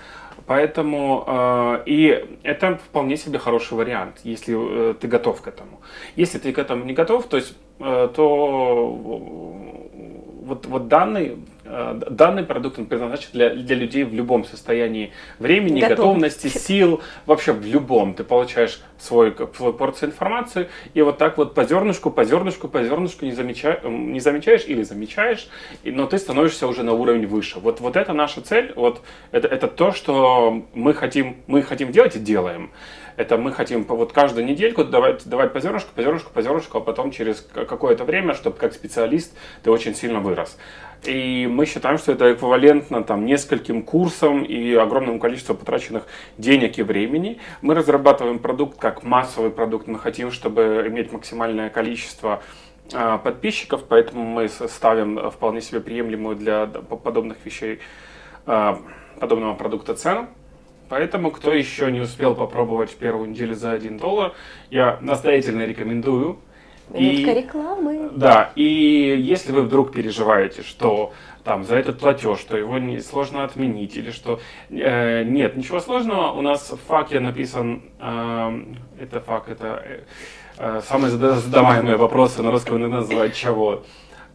Поэтому, 0.47 1.25
э, 1.27 1.83
и 1.87 2.39
это 2.43 2.77
вполне 2.77 3.17
себе 3.17 3.39
хороший 3.39 3.75
вариант, 3.75 4.21
если 4.25 4.91
э, 4.91 4.95
ты 4.95 5.09
готов 5.09 5.43
к 5.43 5.49
этому. 5.49 5.81
Если 6.17 6.39
ты 6.39 6.53
к 6.53 6.59
этому 6.59 6.85
не 6.85 6.93
готов, 6.93 7.27
то, 7.27 7.37
есть, 7.37 7.57
то 7.79 8.87
вот, 10.47 10.67
вот 10.67 10.89
данный, 10.89 11.37
данный 12.11 12.45
продукт 12.45 12.79
он 12.79 12.87
предназначен 12.87 13.29
для, 13.33 13.51
для 13.51 13.77
людей 13.77 14.05
в 14.05 14.15
любом 14.15 14.45
состоянии 14.45 15.13
времени, 15.39 15.81
готовности, 15.81 16.47
готовности 16.47 16.67
сил, 16.67 17.03
вообще 17.27 17.53
в 17.53 17.65
любом. 17.65 18.15
Ты 18.15 18.25
получаешь 18.25 18.81
свой, 18.99 19.35
свой 19.57 19.73
порцию 19.73 20.11
информации, 20.11 20.69
и 20.95 21.03
вот 21.03 21.19
так 21.19 21.39
вот 21.39 21.55
по 21.55 21.65
зернышку, 21.65 22.11
по 22.11 22.25
зернышку, 22.25 22.69
по 22.69 22.83
зернышку 22.83 23.25
не, 23.25 23.33
замечаешь, 23.33 23.81
не 23.85 24.21
замечаешь 24.21 24.65
или 24.67 24.83
замечаешь, 24.83 25.49
но 25.85 26.07
ты 26.07 26.19
становишься 26.19 26.67
уже 26.67 26.83
на 26.83 26.93
уровень 26.93 27.27
выше. 27.27 27.59
Вот, 27.59 27.81
вот 27.81 27.97
это 27.97 28.13
наша 28.13 28.41
цель, 28.41 28.73
вот 28.77 29.03
это, 29.33 29.49
это 29.49 29.67
то, 29.67 29.93
что 29.93 30.65
мы 30.75 30.95
хотим, 30.95 31.37
мы 31.47 31.63
хотим 31.63 31.93
делать 31.93 32.17
и 32.17 32.19
делаем. 32.19 32.71
Это 33.17 33.39
мы 33.39 33.53
хотим 33.53 33.85
вот 33.85 34.13
каждую 34.13 34.45
недельку 34.45 34.85
давать, 34.85 35.27
давать 35.27 35.53
по 35.53 35.61
зернышку, 35.61 35.91
по 35.95 36.03
зернышку, 36.03 36.31
по 36.33 36.43
зернышку, 36.43 36.79
а 36.79 36.81
потом 36.81 37.11
через 37.11 37.41
какое-то 37.41 38.05
время, 38.05 38.35
чтобы 38.35 38.57
как 38.57 38.75
специалист 38.75 39.37
ты 39.63 39.71
очень 39.71 39.95
сильно 39.95 40.21
вырос. 40.21 40.59
И 41.05 41.47
мы 41.51 41.67
считаем, 41.67 41.99
что 41.99 42.13
это 42.13 42.33
эквивалентно 42.33 43.03
там, 43.03 43.25
нескольким 43.25 43.83
курсам 43.83 44.43
и 44.43 44.75
огромному 44.75 45.19
количеству 45.19 45.55
потраченных 45.55 46.05
денег 46.37 46.79
и 46.79 46.83
времени. 46.83 47.39
Мы 47.63 47.75
разрабатываем 47.75 48.39
продукт 48.39 48.79
как 48.79 49.03
массовый 49.03 49.51
продукт. 49.51 49.87
Мы 49.87 49.99
хотим, 49.99 50.31
чтобы 50.31 50.85
иметь 50.89 51.13
максимальное 51.13 51.71
количество 51.71 52.43
а, 52.93 53.19
подписчиков, 53.19 53.85
поэтому 53.89 54.25
мы 54.25 54.49
ставим 54.49 55.31
вполне 55.31 55.61
себе 55.61 55.81
приемлемую 55.81 56.37
для 56.37 56.67
подобных 56.67 57.39
вещей, 57.45 57.81
а, 58.47 58.79
подобного 59.21 59.55
продукта 59.55 59.95
цену. 59.95 60.29
Поэтому, 60.89 61.31
кто 61.31 61.53
еще 61.53 61.91
не 61.91 62.01
успел 62.01 62.35
попробовать 62.35 62.95
первую 62.97 63.31
неделю 63.31 63.55
за 63.55 63.73
1 63.73 63.99
доллар, 63.99 64.33
я 64.71 64.99
настоятельно 65.01 65.63
рекомендую. 65.63 66.39
Минутка 66.91 67.33
рекламы. 67.33 68.11
Да, 68.15 68.53
и 68.55 68.63
если 69.19 69.51
вы 69.51 69.63
вдруг 69.63 69.93
переживаете, 69.93 70.63
что 70.63 71.13
там 71.43 71.65
за 71.65 71.77
этот 71.77 71.99
платеж, 71.99 72.39
что 72.39 72.57
его 72.57 72.79
не, 72.79 73.01
сложно 73.01 73.45
отменить 73.45 73.97
или 73.97 74.11
что 74.11 74.41
э, 74.71 75.25
нет, 75.25 75.57
ничего 75.57 75.81
сложного. 75.81 76.31
У 76.33 76.43
нас 76.43 76.71
в 76.71 76.77
факе 76.77 77.19
написан 77.21 77.83
э, 78.01 78.63
это 79.01 79.21
фак, 79.21 79.49
это 79.49 79.83
э, 79.85 80.01
э 80.59 80.81
самые 80.89 81.11
задаваемые 81.11 81.97
вопросы 81.97 82.43
на 82.43 82.51
русском 82.51 82.77
иногда 82.79 82.99
называют 82.99 83.35
чего. 83.35 83.83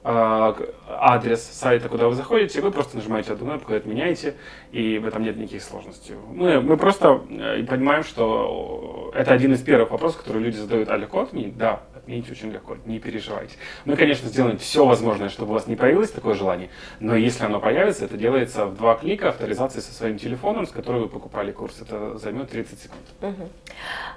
А, 0.03 0.55
адрес 1.00 1.43
сайта, 1.43 1.89
куда 1.89 2.07
вы 2.07 2.15
заходите, 2.15 2.62
вы 2.62 2.71
просто 2.71 2.98
нажимаете 2.98 3.33
одну 3.33 3.48
кнопку, 3.48 3.74
отменяете, 3.74 4.36
и 4.71 4.98
в 4.98 5.05
этом 5.07 5.24
нет 5.24 5.38
никаких 5.38 5.63
сложностей. 5.63 6.15
Мы, 6.33 6.62
мы 6.62 6.77
просто 6.77 7.21
э, 7.29 7.63
понимаем, 7.63 8.03
что 8.03 9.12
это 9.15 9.33
один 9.33 9.53
из 9.53 9.62
первых 9.62 9.91
вопросов, 9.91 10.19
которые 10.19 10.45
люди 10.45 10.57
задают, 10.57 10.89
а 10.89 10.98
легко 10.98 11.21
отменить? 11.21 11.57
Да, 11.57 11.81
отменить 11.95 12.29
очень 12.31 12.51
легко, 12.51 12.77
не 12.86 13.00
переживайте. 13.00 13.55
Мы, 13.86 13.95
конечно, 13.95 14.27
сделаем 14.29 14.57
все 14.57 14.86
возможное, 14.86 15.29
чтобы 15.29 15.51
у 15.51 15.53
вас 15.53 15.67
не 15.67 15.75
появилось 15.75 16.12
такое 16.12 16.33
желание, 16.33 16.69
но 17.00 17.15
если 17.15 17.45
оно 17.45 17.60
появится, 17.60 18.05
это 18.05 18.17
делается 18.17 18.65
в 18.65 18.77
два 18.77 18.95
клика 18.95 19.29
авторизации 19.29 19.79
со 19.79 19.93
своим 19.93 20.17
телефоном, 20.17 20.65
с 20.67 20.71
которого 20.71 21.01
вы 21.01 21.10
покупали 21.10 21.51
курс. 21.51 21.81
Это 21.81 22.17
займет 22.17 22.50
30 22.50 22.79
секунд. 22.79 23.01
Угу. 23.21 23.50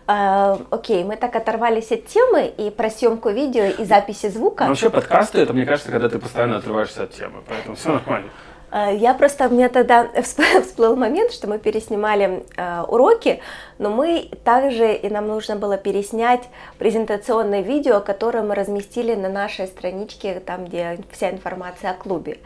А, 0.06 0.58
окей, 0.70 1.04
мы 1.04 1.16
так 1.16 1.34
оторвались 1.36 1.90
от 1.92 2.06
темы 2.06 2.46
и 2.46 2.70
про 2.70 2.90
съемку 2.90 3.30
видео 3.30 3.64
и 3.64 3.84
записи 3.84 4.28
звука. 4.28 4.64
Но 4.64 4.70
вообще 4.70 4.90
подкасты, 4.90 5.40
это, 5.40 5.52
мне 5.52 5.64
кажется, 5.64 5.90
когда 5.90 6.08
ты 6.08 6.18
постоянно 6.18 6.56
отрываешься 6.64 7.04
от 7.04 7.10
темы, 7.12 7.42
поэтому 7.46 7.76
все 7.76 7.92
нормально. 7.92 8.30
А, 8.70 8.90
я 8.90 9.14
просто, 9.14 9.46
у 9.46 9.50
меня 9.50 9.68
тогда 9.68 10.08
всплыл 10.62 10.96
момент, 10.96 11.32
что 11.32 11.46
мы 11.46 11.58
переснимали 11.58 12.44
э, 12.56 12.82
уроки, 12.88 13.40
но 13.78 13.90
мы 13.90 14.30
также, 14.42 14.94
и 14.94 15.08
нам 15.08 15.28
нужно 15.28 15.54
было 15.54 15.76
переснять 15.76 16.42
презентационное 16.78 17.60
видео, 17.60 18.00
которое 18.00 18.42
мы 18.42 18.56
разместили 18.56 19.14
на 19.14 19.28
нашей 19.28 19.68
страничке, 19.68 20.40
там, 20.40 20.64
где 20.64 20.98
вся 21.12 21.30
информация 21.30 21.92
о 21.92 21.94
клубе. 21.94 22.38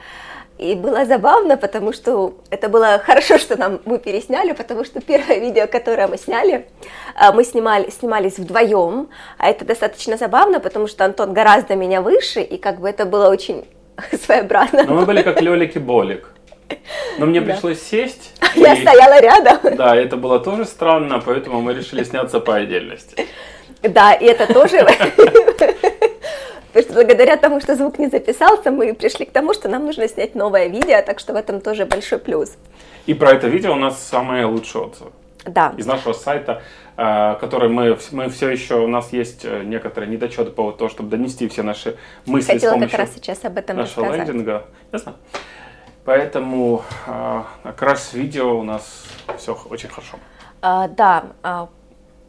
И 0.58 0.74
было 0.74 1.06
забавно, 1.06 1.56
потому 1.56 1.92
что 1.94 2.34
это 2.50 2.68
было 2.68 3.00
хорошо, 3.02 3.38
что 3.38 3.56
нам 3.56 3.80
мы 3.86 3.98
пересняли, 3.98 4.52
потому 4.52 4.84
что 4.84 5.00
первое 5.00 5.38
видео, 5.38 5.66
которое 5.66 6.08
мы 6.08 6.18
сняли, 6.18 6.68
э, 7.14 7.32
мы 7.32 7.42
снимали, 7.42 7.88
снимались 7.88 8.38
вдвоем, 8.38 9.08
а 9.38 9.48
это 9.48 9.64
достаточно 9.64 10.18
забавно, 10.18 10.60
потому 10.60 10.88
что 10.88 11.06
Антон 11.06 11.32
гораздо 11.32 11.74
меня 11.74 12.02
выше, 12.02 12.42
и 12.42 12.58
как 12.58 12.80
бы 12.80 12.90
это 12.90 13.06
было 13.06 13.30
очень 13.30 13.64
своеобразно. 14.24 14.84
Но 14.84 14.94
мы 14.94 15.06
были 15.06 15.22
как 15.22 15.40
Лёлик 15.40 15.76
и 15.76 15.78
Болик. 15.78 16.30
Но 17.18 17.26
мне 17.26 17.40
да. 17.40 17.52
пришлось 17.52 17.82
сесть. 17.82 18.34
Я 18.54 18.74
и... 18.74 18.82
стояла 18.82 19.20
рядом. 19.20 19.76
Да, 19.76 19.96
это 19.96 20.16
было 20.16 20.38
тоже 20.38 20.64
странно, 20.64 21.20
поэтому 21.24 21.60
мы 21.60 21.74
решили 21.74 22.04
сняться 22.04 22.40
по 22.40 22.56
отдельности. 22.56 23.26
Да, 23.82 24.12
и 24.12 24.26
это 24.26 24.52
тоже... 24.52 24.78
Потому 26.72 26.84
что 26.84 26.92
благодаря 26.92 27.36
тому, 27.36 27.60
что 27.60 27.74
звук 27.74 27.98
не 27.98 28.08
записался, 28.08 28.70
мы 28.70 28.92
пришли 28.92 29.24
к 29.24 29.32
тому, 29.32 29.54
что 29.54 29.68
нам 29.68 29.86
нужно 29.86 30.06
снять 30.06 30.34
новое 30.34 30.68
видео, 30.68 31.02
так 31.02 31.18
что 31.18 31.32
в 31.32 31.36
этом 31.36 31.60
тоже 31.60 31.86
большой 31.86 32.18
плюс. 32.18 32.56
И 33.06 33.14
про 33.14 33.32
это 33.32 33.48
видео 33.48 33.72
у 33.72 33.76
нас 33.76 34.06
самые 34.06 34.44
лучшие 34.44 34.84
отзывы. 34.84 35.10
Да. 35.48 35.74
Из 35.76 35.86
нашего 35.86 36.12
сайта, 36.12 36.62
э, 36.96 37.36
который 37.40 37.68
мы, 37.68 37.98
мы 38.12 38.28
все 38.28 38.48
еще, 38.50 38.76
у 38.76 38.88
нас 38.88 39.12
есть 39.12 39.44
э, 39.44 39.62
некоторые 39.64 40.10
недочеты 40.10 40.50
по 40.50 40.56
поводу 40.56 40.78
того, 40.78 40.90
чтобы 40.90 41.10
донести 41.10 41.48
все 41.48 41.62
наши 41.62 41.96
мысли 42.26 42.52
Хотела 42.52 42.70
с 42.70 42.74
помощью 42.74 42.90
как 42.90 43.06
раз 43.06 43.14
сейчас 43.14 43.44
об 43.44 43.56
этом 43.56 43.76
нашего 43.76 44.06
рассказать. 44.06 44.28
лендинга. 44.28 44.64
Ясно? 44.92 45.16
Поэтому 46.04 46.82
э, 47.06 47.42
как 47.62 47.82
раз 47.82 48.14
видео 48.14 48.58
у 48.58 48.62
нас 48.62 49.04
все 49.36 49.58
очень 49.68 49.88
хорошо. 49.88 50.18
А, 50.60 50.88
да, 50.88 51.26
а, 51.42 51.68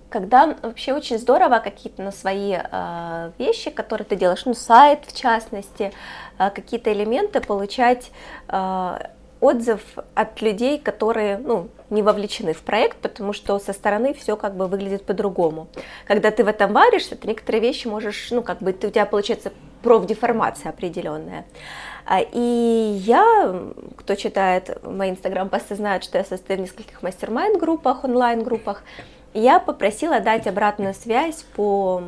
когда 0.10 0.56
вообще 0.62 0.94
очень 0.94 1.18
здорово 1.18 1.60
какие-то 1.60 2.02
на 2.02 2.12
свои 2.12 2.56
э, 2.56 3.32
вещи, 3.38 3.70
которые 3.70 4.06
ты 4.06 4.16
делаешь, 4.16 4.44
ну 4.46 4.54
сайт 4.54 5.06
в 5.06 5.16
частности, 5.16 5.94
э, 6.38 6.50
какие-то 6.50 6.92
элементы 6.92 7.42
получать 7.42 8.12
э, 8.48 9.00
отзыв 9.42 9.82
от 10.16 10.42
людей, 10.42 10.80
которые 10.80 11.38
ну, 11.38 11.70
не 11.90 12.02
вовлечены 12.02 12.54
в 12.54 12.62
проект, 12.62 12.98
потому 12.98 13.34
что 13.34 13.58
со 13.60 13.74
стороны 13.74 14.14
все 14.14 14.36
как 14.36 14.56
бы 14.56 14.68
выглядит 14.68 15.06
по-другому. 15.06 15.68
Когда 16.06 16.32
ты 16.32 16.44
в 16.44 16.48
этом 16.48 16.74
варишься, 16.74 17.16
ты 17.16 17.28
некоторые 17.28 17.62
вещи 17.62 17.88
можешь, 17.88 18.32
ну 18.32 18.42
как 18.42 18.60
бы 18.60 18.74
ты, 18.74 18.88
у 18.88 18.92
тебя 18.92 19.06
получается 19.06 19.52
профдеформация 19.82 20.72
определенная. 20.72 21.46
А, 22.06 22.20
и 22.20 22.98
я, 23.06 23.56
кто 23.96 24.16
читает 24.16 24.84
мои 24.84 25.12
инстаграм-посты, 25.12 25.76
знает, 25.76 26.04
что 26.04 26.18
я 26.18 26.26
состою 26.26 26.60
в 26.60 26.62
нескольких 26.64 27.02
мастер-майнд-группах, 27.02 28.04
онлайн-группах. 28.04 28.84
Я 29.34 29.60
попросила 29.60 30.20
дать 30.20 30.48
обратную 30.48 30.94
связь 30.96 31.46
по, 31.56 32.02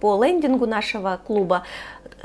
по 0.00 0.24
лендингу 0.24 0.66
нашего 0.66 1.18
клуба, 1.26 1.64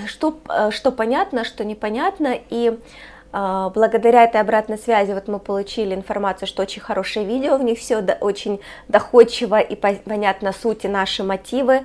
что, 0.05 0.37
что 0.69 0.91
понятно, 0.91 1.43
что 1.43 1.65
непонятно, 1.65 2.37
и 2.49 2.77
благодаря 3.33 4.25
этой 4.25 4.39
обратной 4.39 4.77
связи 4.77 5.11
вот 5.11 5.27
мы 5.27 5.39
получили 5.39 5.95
информацию, 5.95 6.47
что 6.47 6.61
очень 6.61 6.81
хорошее 6.81 7.25
видео, 7.25 7.57
в 7.57 7.63
них 7.63 7.79
все 7.79 7.97
очень 8.21 8.59
доходчиво 8.87 9.59
и 9.59 9.75
понятно 9.75 10.53
суть 10.53 10.85
и 10.85 10.87
наши 10.87 11.23
мотивы. 11.23 11.81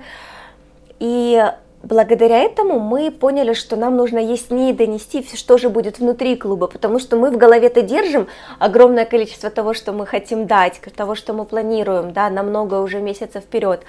И 0.99 1.43
благодаря 1.81 2.39
этому 2.39 2.79
мы 2.79 3.09
поняли, 3.09 3.53
что 3.53 3.75
нам 3.77 3.95
нужно 3.95 4.19
яснее 4.19 4.73
донести, 4.73 5.25
что 5.35 5.57
же 5.57 5.69
будет 5.69 5.97
внутри 5.99 6.35
клуба, 6.35 6.67
потому 6.67 6.99
что 6.99 7.15
мы 7.15 7.31
в 7.31 7.37
голове-то 7.37 7.81
держим 7.81 8.27
огромное 8.59 9.05
количество 9.05 9.49
того, 9.49 9.73
что 9.73 9.91
мы 9.91 10.05
хотим 10.05 10.45
дать, 10.45 10.79
того, 10.95 11.15
что 11.15 11.33
мы 11.33 11.45
планируем, 11.45 12.13
да, 12.13 12.29
намного 12.29 12.75
уже 12.75 12.99
месяцев 12.99 13.43
вперед. 13.43 13.81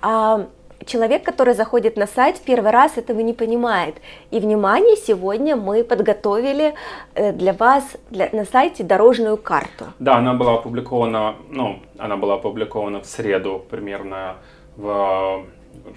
А 0.00 0.46
человек, 0.86 1.22
который 1.22 1.54
заходит 1.54 1.96
на 1.96 2.06
сайт 2.06 2.36
в 2.36 2.42
первый 2.42 2.70
раз, 2.70 2.96
этого 2.96 3.20
не 3.20 3.32
понимает. 3.32 3.96
И, 4.30 4.40
внимание, 4.40 4.96
сегодня 4.96 5.56
мы 5.56 5.84
подготовили 5.84 6.74
э, 7.14 7.32
для 7.32 7.52
вас 7.52 7.84
для, 8.10 8.28
на 8.32 8.44
сайте 8.44 8.84
дорожную 8.84 9.36
карту. 9.36 9.86
Да, 9.98 10.16
она 10.16 10.34
была 10.34 10.54
опубликована, 10.54 11.36
ну, 11.50 11.80
она 11.98 12.16
была 12.16 12.34
опубликована 12.34 13.00
в 13.00 13.06
среду 13.06 13.64
примерно 13.70 14.36
в 14.76 15.44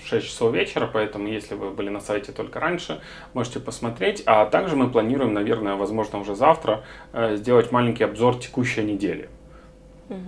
6 0.06 0.28
часов 0.28 0.54
вечера, 0.54 0.90
поэтому 0.92 1.28
если 1.28 1.56
вы 1.56 1.70
были 1.72 1.90
на 1.90 2.00
сайте 2.00 2.32
только 2.32 2.60
раньше, 2.60 3.02
можете 3.34 3.60
посмотреть. 3.60 4.24
А 4.25 4.46
также 4.46 4.75
мы 4.75 4.90
планируем, 4.90 5.34
наверное, 5.34 5.75
возможно 5.75 6.20
уже 6.20 6.36
завтра, 6.36 6.84
э, 7.13 7.36
сделать 7.38 7.72
маленький 7.72 8.04
обзор 8.04 8.40
текущей 8.40 8.84
недели. 8.84 9.30
Угу. 10.10 10.20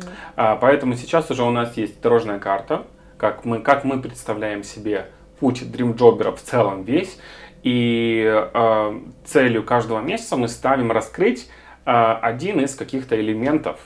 Поэтому 0.62 0.95
сейчас 0.95 1.29
уже 1.29 1.43
у 1.43 1.51
нас 1.51 1.75
есть 1.75 2.01
дорожная 2.01 2.39
карта, 2.39 2.85
как 3.17 3.45
мы, 3.45 3.60
как 3.60 3.84
мы 3.84 4.01
представляем 4.01 4.63
себе 4.63 5.07
путь 5.39 5.62
Jobber 5.62 6.36
в 6.36 6.41
целом 6.41 6.84
весь. 6.84 7.17
И 7.63 8.24
э, 8.24 9.00
целью 9.25 9.63
каждого 9.63 10.00
месяца 10.00 10.38
мы 10.38 10.48
ставим 10.48 10.91
раскрыть 10.91 11.50
э, 11.86 11.91
один 11.91 12.60
из 12.60 12.75
каких-то 12.75 13.19
элементов 13.19 13.79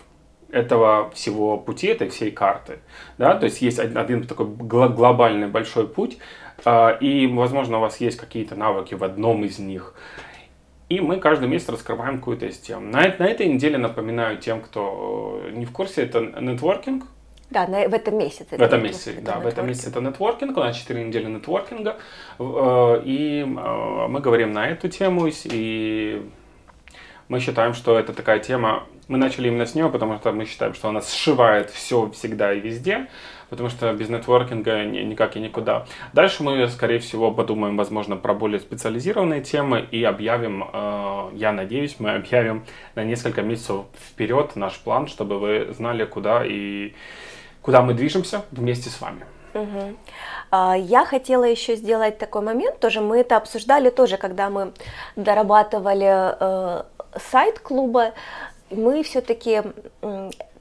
этого 0.51 1.11
всего 1.11 1.57
пути, 1.57 1.87
этой 1.87 2.09
всей 2.09 2.31
карты. 2.31 2.79
Да? 3.17 3.35
То 3.35 3.45
есть 3.45 3.61
есть 3.61 3.79
один 3.79 4.27
такой 4.27 4.47
глобальный 4.47 5.47
большой 5.47 5.87
путь, 5.87 6.17
э, 6.65 6.97
и, 6.99 7.27
возможно, 7.27 7.77
у 7.77 7.81
вас 7.81 8.01
есть 8.01 8.17
какие-то 8.17 8.55
навыки 8.55 8.95
в 8.95 9.03
одном 9.03 9.45
из 9.45 9.59
них. 9.59 9.93
И 10.89 11.01
мы 11.01 11.17
каждый 11.17 11.47
месяц 11.47 11.69
раскрываем 11.69 12.17
какую-то 12.17 12.47
из 12.47 12.57
тем. 12.57 12.89
На, 12.89 13.01
на 13.01 13.27
этой 13.27 13.47
неделе 13.47 13.77
напоминаю 13.77 14.39
тем, 14.39 14.59
кто 14.59 15.41
не 15.51 15.65
в 15.65 15.71
курсе, 15.71 16.01
это 16.01 16.19
нетворкинг. 16.19 17.05
Да, 17.49 17.65
на, 17.67 17.87
в 17.87 17.93
этом 17.93 18.17
месяце. 18.17 18.57
В 18.57 18.61
этом 18.61 18.83
месяце, 18.83 19.13
да, 19.13 19.19
нетворкинг. 19.19 19.43
в 19.43 19.47
этом 19.47 19.67
месяце 19.67 19.89
это 19.89 20.01
нетворкинг, 20.01 20.57
у 20.57 20.59
нас 20.59 20.77
4 20.77 21.03
недели 21.03 21.25
нетворкинга, 21.25 21.97
э, 22.37 23.01
и 23.05 23.41
э, 23.41 23.45
мы 23.45 24.19
говорим 24.19 24.53
на 24.53 24.67
эту 24.67 24.87
тему, 24.87 25.27
и 25.45 26.29
мы 27.27 27.39
считаем, 27.39 27.73
что 27.73 27.97
это 27.97 28.13
такая 28.13 28.39
тема, 28.39 28.83
мы 29.07 29.17
начали 29.17 29.47
именно 29.47 29.65
с 29.65 29.73
нее, 29.73 29.89
потому 29.89 30.17
что 30.17 30.31
мы 30.31 30.45
считаем, 30.45 30.75
что 30.75 30.89
она 30.89 31.01
сшивает 31.01 31.71
все 31.71 32.11
всегда 32.11 32.53
и 32.53 32.59
везде, 32.59 33.07
потому 33.49 33.69
что 33.69 33.91
без 33.93 34.09
нетворкинга 34.09 34.85
никак 34.85 35.35
и 35.35 35.39
никуда. 35.39 35.87
Дальше 36.13 36.43
мы, 36.43 36.67
скорее 36.67 36.99
всего, 36.99 37.31
подумаем, 37.31 37.77
возможно, 37.77 38.15
про 38.15 38.35
более 38.35 38.59
специализированные 38.59 39.41
темы 39.41 39.87
и 39.89 40.03
объявим, 40.03 40.69
э, 40.71 41.29
я 41.33 41.51
надеюсь, 41.51 41.95
мы 41.97 42.11
объявим 42.11 42.63
на 42.93 43.03
несколько 43.03 43.41
месяцев 43.41 43.85
вперед 44.11 44.55
наш 44.55 44.77
план, 44.77 45.07
чтобы 45.07 45.39
вы 45.39 45.73
знали, 45.73 46.05
куда 46.05 46.43
и 46.45 46.93
куда 47.61 47.81
мы 47.81 47.93
движемся 47.93 48.43
вместе 48.51 48.89
с 48.89 49.01
вами. 49.01 49.25
Угу. 49.53 49.95
Я 50.51 51.05
хотела 51.05 51.43
еще 51.43 51.75
сделать 51.75 52.17
такой 52.17 52.41
момент, 52.41 52.79
тоже 52.79 53.01
мы 53.01 53.19
это 53.19 53.37
обсуждали 53.37 53.89
тоже, 53.89 54.17
когда 54.17 54.49
мы 54.49 54.73
дорабатывали 55.15 56.35
э, 56.39 56.83
сайт 57.31 57.59
клуба, 57.59 58.13
мы 58.71 59.03
все-таки 59.03 59.63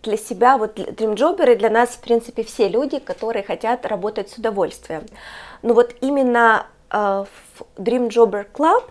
для 0.02 0.16
себя, 0.16 0.56
вот 0.58 0.74
дримджоберы 0.74 1.56
для 1.56 1.70
нас, 1.70 1.90
в 1.90 2.00
принципе, 2.00 2.44
все 2.44 2.68
люди, 2.68 2.98
которые 2.98 3.42
хотят 3.42 3.84
работать 3.86 4.30
с 4.30 4.38
удовольствием. 4.38 5.04
Но 5.62 5.74
вот 5.74 5.94
именно 6.00 6.66
э, 6.90 6.96
в 6.96 7.62
Dream 7.76 8.08
Jobber 8.08 8.46
Club 8.52 8.84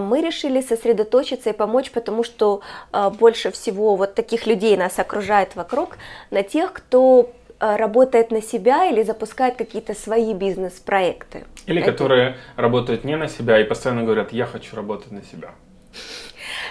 мы 0.00 0.20
решили 0.20 0.60
сосредоточиться 0.60 1.50
и 1.50 1.52
помочь, 1.52 1.90
потому 1.90 2.22
что 2.22 2.60
э, 2.92 3.10
больше 3.10 3.50
всего 3.50 3.96
вот 3.96 4.14
таких 4.14 4.46
людей 4.46 4.76
нас 4.76 4.98
окружает 4.98 5.56
вокруг, 5.56 5.96
на 6.30 6.42
тех, 6.42 6.72
кто 6.72 7.30
работает 7.76 8.30
на 8.30 8.42
себя 8.42 8.86
или 8.86 9.02
запускает 9.02 9.56
какие-то 9.56 9.94
свои 9.94 10.34
бизнес-проекты. 10.34 11.44
Или 11.66 11.80
это... 11.80 11.92
которые 11.92 12.36
работают 12.56 13.04
не 13.04 13.16
на 13.16 13.28
себя 13.28 13.60
и 13.60 13.64
постоянно 13.64 14.02
говорят, 14.02 14.32
я 14.32 14.46
хочу 14.46 14.76
работать 14.76 15.12
на 15.12 15.22
себя. 15.22 15.50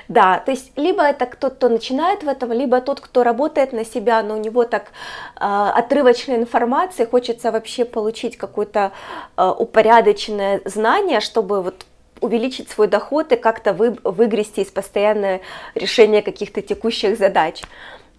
Да, 0.07 0.39
то 0.39 0.51
есть 0.51 0.71
либо 0.77 1.03
это 1.03 1.25
кто-то, 1.25 1.55
кто 1.55 1.69
начинает 1.69 2.23
в 2.23 2.27
этом, 2.27 2.51
либо 2.51 2.81
тот, 2.81 2.99
кто 2.99 3.23
работает 3.23 3.73
на 3.73 3.85
себя, 3.85 4.21
но 4.21 4.35
у 4.35 4.37
него 4.37 4.65
так 4.65 4.91
э, 5.39 5.45
отрывочная 5.79 6.37
информация, 6.37 7.07
хочется 7.07 7.51
вообще 7.51 7.85
получить 7.85 8.37
какое-то 8.37 8.91
э, 9.37 9.53
упорядоченное 9.57 10.61
знание, 10.65 11.21
чтобы 11.21 11.61
вот 11.61 11.85
увеличить 12.19 12.69
свой 12.69 12.87
доход 12.87 13.31
и 13.31 13.35
как-то 13.35 13.73
вы, 13.73 13.97
выгрести 14.03 14.61
из 14.61 14.71
постоянного 14.71 15.41
решения 15.75 16.21
каких-то 16.21 16.61
текущих 16.61 17.17
задач. 17.17 17.63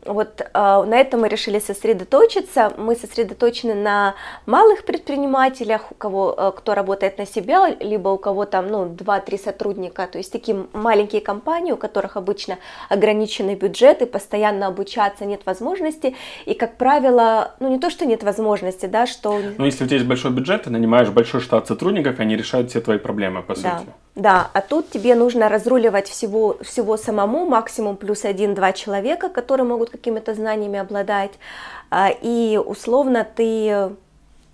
Вот 0.04 0.40
э, 0.40 0.46
на 0.52 0.96
этом 0.96 1.20
мы 1.20 1.28
решили 1.28 1.58
сосредоточиться. 1.58 2.72
Мы 2.76 2.94
сосредоточены 2.96 3.74
на 3.74 4.14
малых 4.46 4.84
предпринимателях, 4.84 5.92
у 5.92 5.94
кого 5.94 6.34
э, 6.36 6.52
кто 6.56 6.74
работает 6.74 7.18
на 7.18 7.26
себя, 7.26 7.68
либо 7.80 8.08
у 8.10 8.18
кого 8.18 8.44
там 8.44 8.68
ну 8.68 8.86
2-3 8.86 9.42
сотрудника, 9.42 10.06
то 10.06 10.18
есть 10.18 10.32
такие 10.32 10.66
маленькие 10.72 11.20
компании, 11.20 11.72
у 11.72 11.76
которых 11.76 12.16
обычно 12.16 12.58
ограниченный 12.88 13.54
бюджет 13.54 14.02
и 14.02 14.06
постоянно 14.06 14.66
обучаться 14.66 15.24
нет 15.24 15.46
возможности. 15.46 16.16
И 16.44 16.54
как 16.54 16.76
правило, 16.76 17.54
ну 17.60 17.68
не 17.68 17.78
то 17.78 17.90
что 17.90 18.06
нет 18.06 18.22
возможности, 18.22 18.86
да, 18.86 19.06
что. 19.06 19.40
Ну 19.58 19.64
если 19.64 19.84
у 19.84 19.86
тебя 19.86 19.96
есть 19.96 20.08
большой 20.08 20.32
бюджет, 20.32 20.64
ты 20.64 20.70
нанимаешь 20.70 21.08
большой 21.08 21.40
штат 21.40 21.66
сотрудников, 21.66 22.20
они 22.20 22.36
решают 22.36 22.70
все 22.70 22.80
твои 22.80 22.98
проблемы 22.98 23.42
по 23.42 23.54
да. 23.54 23.78
сути. 23.78 23.90
Да, 24.14 24.48
а 24.52 24.60
тут 24.60 24.90
тебе 24.90 25.16
нужно 25.16 25.48
разруливать 25.48 26.08
всего, 26.08 26.56
всего 26.62 26.96
самому, 26.96 27.46
максимум 27.46 27.96
плюс 27.96 28.24
один-два 28.24 28.72
человека, 28.72 29.28
которые 29.28 29.66
могут 29.66 29.90
какими-то 29.90 30.34
знаниями 30.34 30.78
обладать, 30.78 31.32
а, 31.90 32.10
и 32.10 32.56
условно 32.56 33.26
ты 33.34 33.90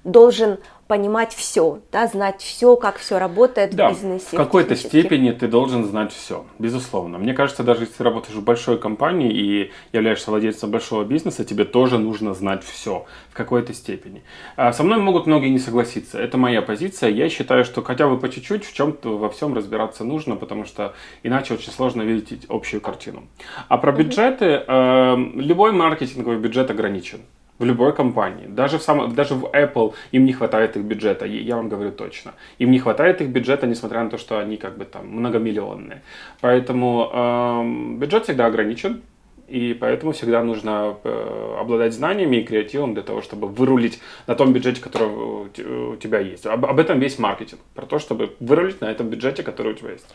должен 0.04 0.58
понимать 0.90 1.32
все, 1.32 1.78
да, 1.92 2.08
знать 2.08 2.42
все, 2.42 2.74
как 2.74 2.98
все 2.98 3.20
работает 3.20 3.76
да, 3.76 3.90
в 3.90 3.92
бизнесе. 3.92 4.26
В 4.32 4.36
какой-то 4.36 4.74
степени 4.74 5.30
ты 5.30 5.46
должен 5.46 5.84
знать 5.84 6.12
все, 6.12 6.44
безусловно. 6.58 7.16
Мне 7.16 7.32
кажется, 7.32 7.62
даже 7.62 7.82
если 7.82 7.94
ты 7.98 8.02
работаешь 8.02 8.36
в 8.36 8.42
большой 8.42 8.76
компании 8.76 9.30
и 9.30 9.70
являешься 9.92 10.32
владельцем 10.32 10.72
большого 10.72 11.04
бизнеса, 11.04 11.44
тебе 11.44 11.64
тоже 11.64 11.98
нужно 11.98 12.34
знать 12.34 12.64
все 12.64 13.06
в 13.28 13.34
какой-то 13.34 13.72
степени. 13.72 14.24
А 14.56 14.72
со 14.72 14.82
мной 14.82 14.98
могут 14.98 15.28
многие 15.28 15.50
не 15.50 15.60
согласиться. 15.60 16.18
Это 16.18 16.36
моя 16.38 16.60
позиция. 16.60 17.10
Я 17.10 17.28
считаю, 17.28 17.64
что 17.64 17.82
хотя 17.82 18.08
бы 18.08 18.18
по 18.18 18.28
чуть-чуть 18.28 18.64
в 18.64 18.74
чем-то 18.74 19.16
во 19.16 19.30
всем 19.30 19.54
разбираться 19.54 20.02
нужно, 20.02 20.34
потому 20.34 20.64
что 20.64 20.94
иначе 21.22 21.54
очень 21.54 21.70
сложно 21.70 22.02
видеть 22.02 22.46
общую 22.48 22.80
картину. 22.80 23.28
А 23.68 23.78
про 23.78 23.92
бюджеты, 23.92 24.64
э, 24.66 25.16
любой 25.36 25.70
маркетинговый 25.70 26.38
бюджет 26.38 26.68
ограничен 26.68 27.20
в 27.60 27.64
любой 27.64 27.92
компании. 27.92 28.46
Даже 28.48 28.78
в, 28.78 28.82
сам, 28.82 29.14
даже 29.14 29.34
в 29.34 29.44
Apple 29.44 29.94
им 30.12 30.24
не 30.24 30.32
хватает 30.32 30.76
их 30.76 30.82
бюджета, 30.82 31.26
я 31.26 31.56
вам 31.56 31.68
говорю 31.68 31.92
точно. 31.92 32.32
Им 32.58 32.70
не 32.70 32.78
хватает 32.78 33.20
их 33.20 33.28
бюджета, 33.28 33.66
несмотря 33.66 34.02
на 34.02 34.10
то, 34.10 34.18
что 34.18 34.38
они 34.38 34.56
как 34.56 34.78
бы 34.78 34.84
там 34.84 35.06
многомиллионные. 35.06 36.02
Поэтому 36.40 37.10
э, 37.12 37.98
бюджет 37.98 38.24
всегда 38.24 38.46
ограничен, 38.46 39.02
и 39.46 39.74
поэтому 39.74 40.12
всегда 40.12 40.42
нужно 40.42 40.96
э, 41.04 41.56
обладать 41.60 41.92
знаниями 41.92 42.36
и 42.36 42.44
креативом 42.44 42.94
для 42.94 43.02
того, 43.02 43.20
чтобы 43.20 43.48
вырулить 43.48 44.00
на 44.26 44.34
том 44.34 44.52
бюджете, 44.52 44.80
который 44.80 45.08
у 45.08 45.96
тебя 45.96 46.20
есть. 46.20 46.46
Об, 46.46 46.64
об 46.64 46.78
этом 46.78 46.98
весь 46.98 47.18
маркетинг. 47.18 47.60
Про 47.74 47.84
то, 47.84 47.98
чтобы 47.98 48.30
вырулить 48.40 48.80
на 48.80 48.86
этом 48.86 49.08
бюджете, 49.08 49.42
который 49.42 49.72
у 49.72 49.76
тебя 49.76 49.90
есть. 49.90 50.06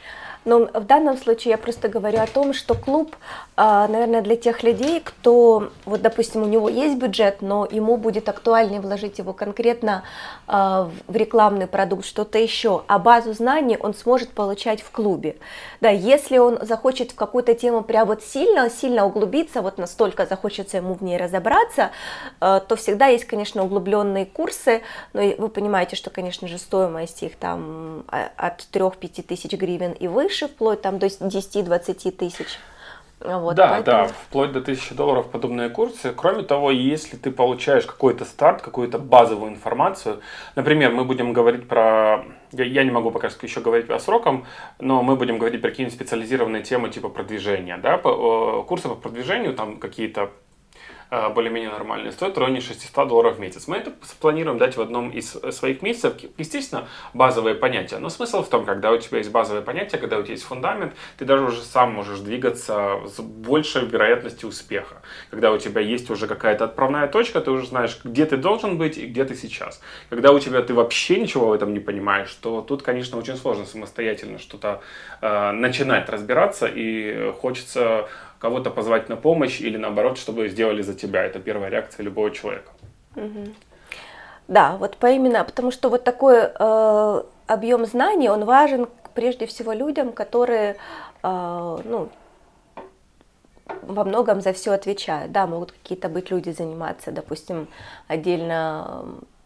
Но 0.45 0.69
в 0.73 0.85
данном 0.85 1.17
случае 1.17 1.51
я 1.51 1.57
просто 1.57 1.89
говорю 1.89 2.19
о 2.19 2.27
том, 2.27 2.53
что 2.53 2.75
клуб, 2.75 3.15
а, 3.57 3.87
наверное, 3.87 4.21
для 4.21 4.35
тех 4.35 4.61
людей, 4.61 5.01
кто, 5.03 5.71
вот, 5.85 6.01
допустим, 6.01 6.43
у 6.43 6.45
него 6.45 6.69
есть 6.69 6.97
бюджет, 6.97 7.41
но 7.41 7.67
ему 7.69 7.97
будет 7.97 8.29
актуальнее 8.29 8.79
вложить 8.79 9.17
его 9.17 9.33
конкретно 9.33 10.03
а, 10.47 10.91
в 11.07 11.15
рекламный 11.15 11.65
продукт, 11.65 12.05
что-то 12.05 12.37
еще, 12.37 12.83
а 12.87 12.99
базу 12.99 13.33
знаний 13.33 13.77
он 13.79 13.95
сможет 13.95 14.29
получать 14.29 14.81
в 14.81 14.91
клубе. 14.91 15.37
Да, 15.81 15.89
если 15.89 16.37
он 16.37 16.59
захочет 16.61 17.11
в 17.11 17.15
какую-то 17.15 17.55
тему 17.55 17.81
прям 17.81 18.07
вот 18.07 18.21
сильно, 18.23 18.69
сильно 18.69 19.05
углубиться, 19.05 19.61
вот 19.61 19.79
настолько 19.79 20.27
захочется 20.27 20.77
ему 20.77 20.93
в 20.93 21.01
ней 21.01 21.17
разобраться, 21.17 21.89
а, 22.39 22.59
то 22.59 22.75
всегда 22.75 23.07
есть, 23.07 23.25
конечно, 23.25 23.63
углубленные 23.63 24.27
курсы, 24.27 24.83
но 25.13 25.21
вы 25.37 25.49
понимаете, 25.49 25.95
что, 25.95 26.11
конечно 26.11 26.47
же, 26.47 26.59
стоимость 26.59 27.23
их 27.23 27.35
там 27.35 28.03
от 28.07 28.67
3-5 28.71 29.23
тысяч 29.23 29.51
гривен 29.53 29.93
и 29.93 30.07
выше, 30.07 30.34
выше, 30.35 30.47
вплоть 30.47 30.81
там 30.81 30.99
до 30.99 31.07
10-20 31.07 32.11
тысяч. 32.11 32.59
Вот, 33.21 33.55
да, 33.55 33.69
поэтому... 33.69 34.07
да, 34.07 34.13
вплоть 34.13 34.51
до 34.51 34.59
1000 34.59 34.93
долларов 34.93 35.31
подобные 35.31 35.69
курсы. 35.69 36.11
Кроме 36.15 36.43
того, 36.43 36.69
если 36.69 37.15
ты 37.15 37.31
получаешь 37.31 37.85
какой-то 37.85 38.25
старт, 38.25 38.61
какую-то 38.61 39.00
базовую 39.00 39.51
информацию, 39.51 40.19
например, 40.55 40.91
мы 40.91 41.05
будем 41.05 41.31
говорить 41.31 41.67
про, 41.67 42.25
я, 42.51 42.65
я 42.65 42.83
не 42.83 42.91
могу 42.91 43.11
пока 43.11 43.29
еще 43.41 43.61
говорить 43.61 43.89
о 43.89 44.00
срокам, 44.00 44.45
но 44.79 45.01
мы 45.01 45.15
будем 45.15 45.39
говорить 45.39 45.61
про 45.61 45.69
какие-нибудь 45.69 45.95
специализированные 45.95 46.61
темы 46.61 46.89
типа 46.89 47.07
продвижения, 47.07 47.77
да, 47.77 47.98
по, 47.98 48.63
курсы 48.67 48.89
по 48.89 48.95
продвижению, 48.95 49.53
там 49.53 49.77
какие-то 49.77 50.21
Э, 50.24 50.27
более-менее 51.09 51.70
нормальные, 51.70 52.11
стоят 52.11 52.35
в 52.35 52.39
районе 52.39 52.61
600 52.61 53.07
долларов 53.07 53.37
в 53.37 53.39
месяц. 53.39 53.68
Мы 53.68 53.77
это 53.77 53.91
планируем 54.20 54.57
дать 54.57 54.75
в 54.77 54.81
одном 54.81 55.09
из 55.09 55.35
э, 55.35 55.51
своих 55.51 55.81
месяцев. 55.81 56.13
Естественно, 56.37 56.87
базовые 57.13 57.55
понятия. 57.55 58.00
Но 58.00 58.09
смысл 58.09 58.44
в 58.44 58.50
том, 58.50 58.65
когда 58.65 58.91
у 58.91 58.98
тебя 58.98 59.20
есть 59.20 59.31
базовые 59.31 59.63
понятия, 59.63 59.98
когда 59.98 60.18
у 60.18 60.24
тебя 60.24 60.33
есть 60.33 60.44
фундамент, 60.44 60.94
ты 61.18 61.25
даже 61.25 61.44
уже 61.44 61.61
сам 61.61 61.94
можешь 61.94 62.20
двигаться 62.20 63.00
с 63.05 63.20
большей 63.22 63.85
вероятностью 63.85 64.50
успеха. 64.50 65.01
Когда 65.29 65.51
у 65.51 65.57
тебя 65.57 65.81
есть 65.81 66.09
уже 66.09 66.27
какая-то 66.27 66.65
отправная 66.65 67.07
точка, 67.07 67.41
ты 67.41 67.51
уже 67.51 67.68
знаешь, 67.68 68.00
где 68.03 68.25
ты 68.25 68.37
должен 68.37 68.77
быть 68.77 68.98
и 68.98 69.05
где 69.05 69.25
ты 69.25 69.35
сейчас. 69.35 69.81
Когда 70.09 70.31
у 70.31 70.39
тебя 70.39 70.61
ты 70.61 70.74
вообще 70.74 71.20
ничего 71.20 71.48
в 71.48 71.53
этом 71.53 71.74
не 71.74 71.79
понимаешь, 71.79 72.33
то 72.41 72.61
тут, 72.61 72.81
конечно, 72.81 73.18
очень 73.18 73.35
сложно 73.37 73.65
самостоятельно 73.65 74.39
что-то 74.39 74.81
э, 75.22 75.51
начинать 75.51 76.09
разбираться 76.09 76.68
и 76.68 77.31
хочется 77.39 78.07
кого-то 78.46 78.70
позвать 78.70 79.10
на 79.10 79.16
помощь 79.16 79.60
или 79.60 79.77
наоборот, 79.77 80.20
чтобы 80.20 80.50
сделали 80.50 80.84
за 80.84 80.94
тебя. 80.94 81.24
Это 81.24 81.40
первая 81.40 81.72
реакция 81.72 82.03
любого 82.03 82.29
человека. 82.29 82.72
Да, 84.48 84.77
вот 84.77 84.98
по 84.98 85.08
именно, 85.08 85.44
потому 85.44 85.72
что 85.72 85.90
вот 85.90 86.03
такой 86.03 86.38
э, 86.38 87.24
объем 87.48 87.86
знаний, 87.88 88.29
он 88.29 88.46
важен 88.46 88.88
прежде 89.16 89.46
всего 89.48 89.74
людям, 89.74 90.12
которые, 90.12 90.75
э, 91.24 91.77
ну, 91.86 92.10
во 93.81 94.03
многом 94.03 94.42
за 94.42 94.53
все 94.53 94.74
отвечают. 94.74 95.31
Да, 95.31 95.48
могут 95.48 95.72
какие-то 95.72 96.08
быть 96.08 96.29
люди 96.29 96.51
заниматься, 96.51 97.12
допустим, 97.12 97.68
отдельно 98.08 99.05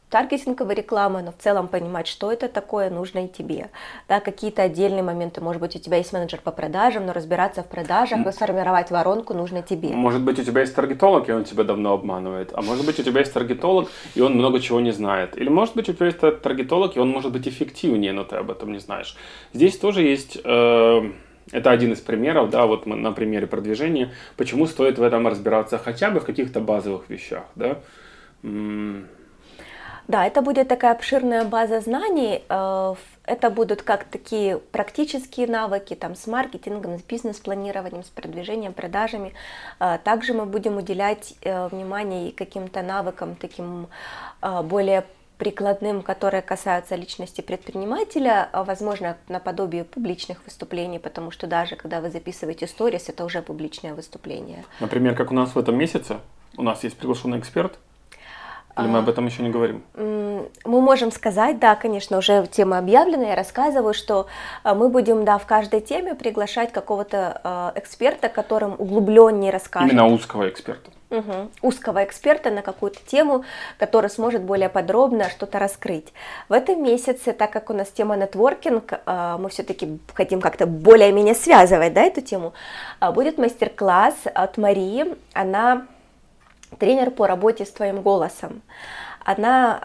таргетинговой 0.10 0.76
рекламы, 0.76 1.22
но 1.22 1.32
в 1.32 1.38
целом 1.38 1.68
понимать, 1.68 2.08
что 2.08 2.32
это 2.32 2.48
такое, 2.48 2.90
нужно 2.90 3.26
и 3.26 3.28
тебе. 3.28 3.70
Да, 4.08 4.20
какие-то 4.20 4.64
отдельные 4.64 5.04
моменты, 5.04 5.42
может 5.42 5.62
быть, 5.62 5.76
у 5.76 5.80
тебя 5.80 5.98
есть 5.98 6.14
менеджер 6.14 6.42
по 6.44 6.52
продажам, 6.52 7.06
но 7.06 7.14
разбираться 7.14 7.64
в 7.64 7.68
продажах 7.68 8.26
и 8.26 8.32
сформировать 8.32 8.92
воронку 8.92 9.34
нужно 9.34 9.62
тебе. 9.62 9.90
Может 9.90 10.22
быть, 10.22 10.40
у 10.40 10.44
тебя 10.44 10.62
есть 10.62 10.76
таргетолог, 10.76 11.30
и 11.30 11.32
он 11.32 11.44
тебя 11.44 11.64
давно 11.64 11.94
обманывает. 11.94 12.52
А 12.54 12.62
может 12.62 12.86
быть, 12.86 13.00
у 13.00 13.04
тебя 13.04 13.20
есть 13.20 13.34
таргетолог, 13.34 13.90
и 14.16 14.22
он 14.22 14.34
много 14.34 14.60
чего 14.60 14.80
не 14.80 14.92
знает. 14.92 15.38
Или 15.38 15.50
может 15.50 15.76
быть, 15.76 15.90
у 15.90 15.94
тебя 15.94 16.08
есть 16.08 16.20
таргетолог, 16.20 16.96
и 16.96 17.00
он 17.00 17.10
может 17.10 17.32
быть 17.32 17.48
эффективнее, 17.48 18.14
но 18.14 18.24
ты 18.24 18.36
об 18.38 18.52
этом 18.52 18.72
не 18.72 18.80
знаешь. 18.80 19.16
Здесь 19.54 19.78
тоже 19.78 20.02
есть... 20.02 20.40
Э 20.44 21.02
это 21.52 21.72
один 21.72 21.94
из 21.94 22.00
примеров, 22.00 22.52
да, 22.52 22.68
вот 22.68 22.86
на 22.86 23.12
примере 23.12 23.48
продвижения, 23.48 24.12
почему 24.38 24.68
стоит 24.68 25.00
в 25.00 25.02
этом 25.02 25.28
разбираться 25.28 25.80
хотя 25.80 26.12
бы 26.12 26.20
в 26.20 26.26
каких-то 26.26 26.60
базовых 26.60 27.10
вещах, 27.10 27.46
да. 27.56 27.80
Да, 30.10 30.26
это 30.26 30.42
будет 30.42 30.68
такая 30.68 30.94
обширная 30.94 31.46
база 31.46 31.82
знаний. 31.82 32.42
Э, 32.50 32.96
это 33.26 33.52
будут 33.52 33.84
как 33.84 34.06
такие 34.06 34.58
практические 34.58 35.46
навыки 35.46 35.94
там, 35.94 36.16
с 36.16 36.26
маркетингом, 36.26 36.98
с 36.98 37.04
бизнес-планированием, 37.04 38.04
с 38.04 38.08
продвижением, 38.08 38.74
продажами. 38.74 39.36
Э, 39.80 40.00
также 40.04 40.34
мы 40.34 40.48
будем 40.48 40.78
уделять 40.78 41.36
э, 41.44 41.68
внимание 41.68 42.30
и 42.30 42.32
каким-то 42.32 42.82
навыкам 42.82 43.36
таким 43.36 43.88
более 44.64 45.06
прикладным, 45.38 46.02
которые 46.02 46.42
касаются 46.42 46.96
личности 46.96 47.42
предпринимателя, 47.42 48.50
возможно, 48.52 49.16
наподобие 49.28 49.84
публичных 49.84 50.44
выступлений, 50.46 50.98
потому 50.98 51.30
что 51.30 51.46
даже 51.46 51.76
когда 51.76 52.02
вы 52.02 52.10
записываете 52.10 52.66
сторис, 52.68 53.10
это 53.10 53.24
уже 53.26 53.42
публичное 53.42 53.94
выступление. 53.94 54.66
Например, 54.80 55.16
как 55.16 55.32
у 55.32 55.36
нас 55.36 55.56
в 55.56 55.60
этом 55.60 55.78
месяце, 55.78 56.18
у 56.58 56.64
нас 56.64 56.84
есть 56.84 56.98
приглашенный 56.98 57.40
эксперт, 57.40 57.78
или 58.82 58.88
мы 58.88 59.00
об 59.00 59.10
этом 59.10 59.26
еще 59.26 59.44
не 59.44 59.50
говорим? 59.50 59.84
Мы 59.96 60.82
можем 60.82 61.12
сказать, 61.12 61.60
да, 61.60 61.76
конечно, 61.76 62.18
уже 62.18 62.48
тема 62.48 62.78
объявлена, 62.78 63.30
я 63.30 63.36
рассказываю, 63.36 63.94
что 63.94 64.28
а, 64.64 64.76
мы 64.76 64.90
будем, 64.90 65.26
да, 65.26 65.38
в 65.38 65.46
каждой 65.46 65.82
теме 65.82 66.16
приглашать 66.16 66.72
какого-то 66.72 67.42
а, 67.44 67.74
эксперта, 67.76 68.30
которым 68.30 68.76
углубленнее 68.78 69.52
расскажет. 69.52 69.92
Именно 69.92 70.08
узкого 70.08 70.50
эксперта. 70.50 70.92
Угу. 71.12 71.50
узкого 71.64 72.04
эксперта 72.04 72.52
на 72.52 72.62
какую-то 72.62 73.00
тему, 73.04 73.44
который 73.80 74.12
сможет 74.12 74.44
более 74.44 74.70
подробно 74.70 75.28
что-то 75.32 75.58
раскрыть. 75.58 76.14
В 76.50 76.54
этом 76.54 76.84
месяце, 76.84 77.34
так 77.34 77.50
как 77.50 77.72
у 77.72 77.74
нас 77.74 77.88
тема 77.88 78.16
нетворкинг, 78.16 78.94
а, 79.08 79.40
мы 79.40 79.50
все-таки 79.50 80.00
хотим 80.14 80.40
как-то 80.40 80.68
более-менее 80.68 81.34
связывать 81.34 81.94
да, 81.94 82.04
эту 82.04 82.22
тему, 82.22 82.54
будет 83.16 83.40
мастер-класс 83.40 84.16
от 84.36 84.58
Марии. 84.60 85.16
Она 85.34 85.88
тренер 86.78 87.12
по 87.12 87.28
работе 87.28 87.66
с 87.66 87.72
твоим 87.72 88.02
голосом. 88.02 88.62
Она 89.26 89.80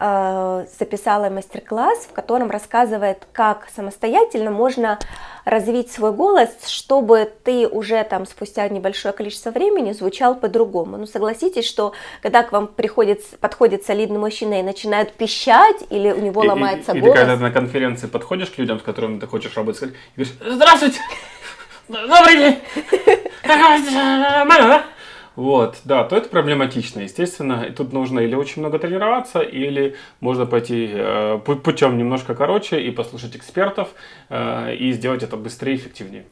э, 0.65 0.65
записала 0.79 1.29
мастер-класс, 1.29 2.07
в 2.09 2.13
котором 2.13 2.49
рассказывает, 2.49 3.27
как 3.31 3.67
самостоятельно 3.75 4.49
можно 4.49 4.97
развить 5.43 5.91
свой 5.91 6.13
голос, 6.13 6.49
чтобы 6.65 7.31
ты 7.43 7.67
уже 7.67 8.03
там 8.05 8.25
спустя 8.25 8.67
небольшое 8.69 9.13
количество 9.13 9.51
времени 9.51 9.91
звучал 9.91 10.35
по-другому. 10.35 10.97
Ну 10.97 11.05
согласитесь, 11.05 11.67
что 11.67 11.91
когда 12.21 12.41
к 12.43 12.51
вам 12.53 12.67
приходит, 12.67 13.21
подходит 13.39 13.85
солидный 13.85 14.17
мужчина 14.17 14.59
и 14.61 14.63
начинает 14.63 15.13
пищать, 15.13 15.83
или 15.91 16.11
у 16.11 16.21
него 16.21 16.43
И- 16.43 16.47
ломается 16.47 16.93
и, 16.93 16.99
голос. 16.99 17.15
Или 17.15 17.19
когда 17.21 17.35
ты 17.37 17.43
на 17.43 17.51
конференции 17.51 18.07
подходишь 18.07 18.49
к 18.49 18.57
людям, 18.57 18.79
с 18.79 18.83
которыми 18.83 19.19
ты 19.19 19.27
хочешь 19.27 19.55
работать, 19.55 19.83
и 19.83 19.93
говоришь, 20.15 20.33
здравствуйте, 20.43 20.99
добрый 21.89 22.37
день, 22.37 22.59
нормально, 23.43 24.67
да? 24.67 24.83
Вот, 25.35 25.77
да, 25.83 26.03
то 26.05 26.15
это 26.15 26.29
проблематично, 26.29 27.01
естественно. 27.01 27.65
И 27.67 27.71
тут 27.71 27.91
нужно 27.91 28.21
или 28.21 28.35
очень 28.35 28.61
много 28.61 28.79
тренироваться, 28.79 29.39
или 29.39 29.95
можно 30.21 30.45
пойти 30.45 30.89
э, 30.91 31.39
пу- 31.45 31.59
путем 31.59 31.97
немножко 31.97 32.35
короче 32.35 32.79
и 32.81 32.91
послушать 32.91 33.35
экспертов 33.35 33.89
э, 34.29 34.75
и 34.75 34.93
сделать 34.93 35.23
это 35.23 35.35
быстрее 35.35 35.73
и 35.73 35.77
эффективнее. 35.77 36.25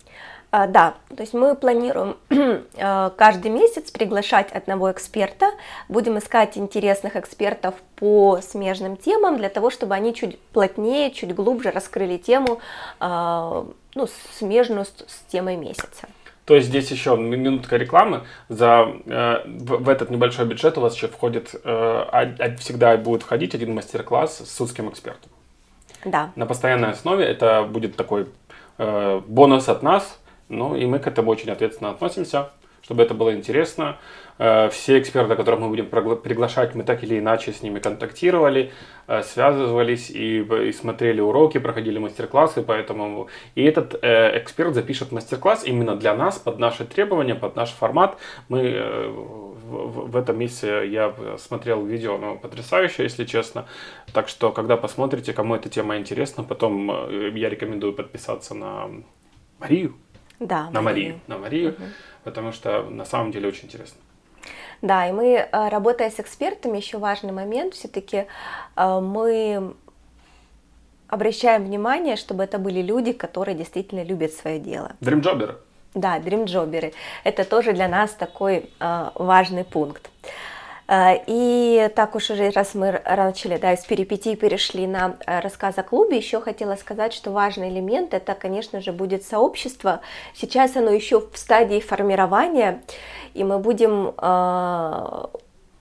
А, 0.51 0.67
Да, 0.67 0.93
то 1.09 1.21
есть 1.21 1.33
мы 1.33 1.55
планируем 1.55 2.15
э, 2.29 3.09
каждый 3.17 3.49
месяц 3.49 3.89
приглашать 3.89 4.51
одного 4.51 4.91
эксперта, 4.91 5.47
будем 5.89 6.19
искать 6.19 6.57
интересных 6.57 7.15
экспертов 7.15 7.73
по 7.95 8.39
смежным 8.39 8.95
темам 8.95 9.37
для 9.37 9.49
того, 9.49 9.71
чтобы 9.71 9.95
они 9.95 10.13
чуть 10.13 10.39
плотнее, 10.39 11.11
чуть 11.11 11.33
глубже 11.33 11.71
раскрыли 11.71 12.17
тему, 12.17 12.59
э, 12.99 13.63
ну, 13.95 14.07
смежную 14.37 14.85
с, 14.85 14.89
с 15.07 15.31
темой 15.31 15.57
месяца. 15.57 16.07
То 16.45 16.55
есть 16.55 16.67
здесь 16.67 16.91
еще 16.91 17.15
ми- 17.15 17.37
минутка 17.37 17.77
рекламы. 17.77 18.21
За, 18.49 18.87
э, 19.05 19.43
в, 19.45 19.83
в 19.83 19.89
этот 19.89 20.09
небольшой 20.09 20.45
бюджет 20.45 20.77
у 20.77 20.81
вас 20.81 20.95
еще 20.95 21.07
входит, 21.07 21.55
э, 21.63 22.55
всегда 22.59 22.97
будет 22.97 23.23
входить 23.23 23.55
один 23.55 23.73
мастер-класс 23.73 24.43
с 24.45 24.61
узким 24.61 24.89
экспертом. 24.89 25.31
Да, 26.05 26.31
На 26.35 26.45
постоянной 26.45 26.91
основе 26.91 27.25
это 27.25 27.63
будет 27.63 27.95
такой 27.95 28.27
э, 28.77 29.21
бонус 29.25 29.69
от 29.69 29.83
нас, 29.83 30.19
ну 30.49 30.75
и 30.75 30.85
мы 30.85 30.99
к 30.99 31.07
этому 31.07 31.31
очень 31.31 31.49
ответственно 31.49 31.91
относимся, 31.91 32.49
чтобы 32.83 33.03
это 33.03 33.13
было 33.13 33.33
интересно. 33.33 33.97
Э, 34.37 34.69
все 34.69 34.99
эксперты, 34.99 35.35
которых 35.35 35.59
мы 35.59 35.69
будем 35.69 35.87
приглашать, 35.87 36.75
мы 36.75 36.83
так 36.83 37.03
или 37.03 37.17
иначе 37.19 37.53
с 37.53 37.63
ними 37.63 37.79
контактировали, 37.79 38.71
э, 39.07 39.23
связывались 39.23 40.09
и, 40.09 40.39
и 40.39 40.71
смотрели 40.73 41.21
уроки, 41.21 41.59
проходили 41.59 41.97
мастер-классы, 41.99 42.61
поэтому 42.61 43.29
и 43.55 43.63
этот 43.63 43.95
э, 44.01 44.37
эксперт 44.37 44.73
запишет 44.73 45.11
мастер-класс 45.11 45.63
именно 45.65 45.95
для 45.95 46.13
нас, 46.15 46.37
под 46.39 46.59
наши 46.59 46.83
требования, 46.85 47.35
под 47.35 47.55
наш 47.55 47.69
формат. 47.69 48.17
Мы 48.49 48.59
э, 48.61 49.07
в, 49.07 50.11
в- 50.11 50.17
этом 50.17 50.37
месяце 50.37 50.85
я 50.89 51.13
смотрел 51.37 51.85
видео, 51.85 52.15
оно 52.15 52.35
потрясающее, 52.35 53.05
если 53.05 53.25
честно. 53.25 53.65
Так 54.13 54.27
что, 54.27 54.51
когда 54.51 54.77
посмотрите, 54.77 55.33
кому 55.33 55.55
эта 55.55 55.69
тема 55.69 55.97
интересна, 55.97 56.43
потом 56.43 56.89
я 57.35 57.49
рекомендую 57.49 57.93
подписаться 57.93 58.53
на 58.53 58.89
Марию, 59.59 59.95
да. 60.39 60.69
на 60.71 60.81
Мария. 60.81 61.13
Марию, 61.13 61.19
на 61.27 61.37
Марию, 61.37 61.75
потому 62.23 62.51
что 62.51 62.83
на 62.83 63.05
самом 63.05 63.31
деле 63.31 63.47
очень 63.47 63.65
интересно. 63.65 63.99
Да, 64.81 65.07
и 65.07 65.11
мы, 65.11 65.35
э, 65.35 65.69
работая 65.69 66.09
с 66.09 66.19
экспертами, 66.19 66.77
еще 66.77 66.97
важный 66.97 67.31
момент, 67.31 67.73
все-таки 67.73 68.25
мы 68.75 69.73
обращаем 71.13 71.63
внимание, 71.63 72.15
чтобы 72.15 72.43
это 72.43 72.57
были 72.57 72.81
люди, 72.81 73.13
которые 73.13 73.55
действительно 73.55 74.03
любят 74.03 74.33
свое 74.33 74.59
дело. 74.59 74.93
Дримджоберы. 74.99 75.57
Да, 75.93 76.17
дримджоберы. 76.19 76.93
Это 77.23 77.45
тоже 77.45 77.73
для 77.73 77.87
нас 77.87 78.11
такой 78.11 78.69
э, 78.79 79.09
важный 79.15 79.63
пункт. 79.63 80.09
Э, 80.93 81.17
И 81.27 81.89
так 81.95 82.15
уж 82.15 82.29
уже, 82.29 82.49
раз 82.51 82.75
мы 82.75 83.01
начали, 83.05 83.57
да, 83.57 83.73
из 83.73 83.83
перипетий 83.85 84.35
перешли 84.35 84.85
на 84.87 85.15
э, 85.25 85.39
рассказ 85.39 85.77
о 85.77 85.83
клубе, 85.83 86.17
еще 86.17 86.39
хотела 86.41 86.75
сказать, 86.75 87.13
что 87.13 87.31
важный 87.31 87.69
элемент 87.69 88.13
это, 88.13 88.35
конечно 88.35 88.81
же, 88.81 88.91
будет 88.91 89.23
сообщество. 89.23 90.01
Сейчас 90.35 90.75
оно 90.75 90.91
еще 90.91 91.19
в 91.19 91.37
стадии 91.37 91.79
формирования, 91.79 92.81
и 93.33 93.43
мы 93.43 93.57
будем 93.59 94.13
э, 94.17 95.25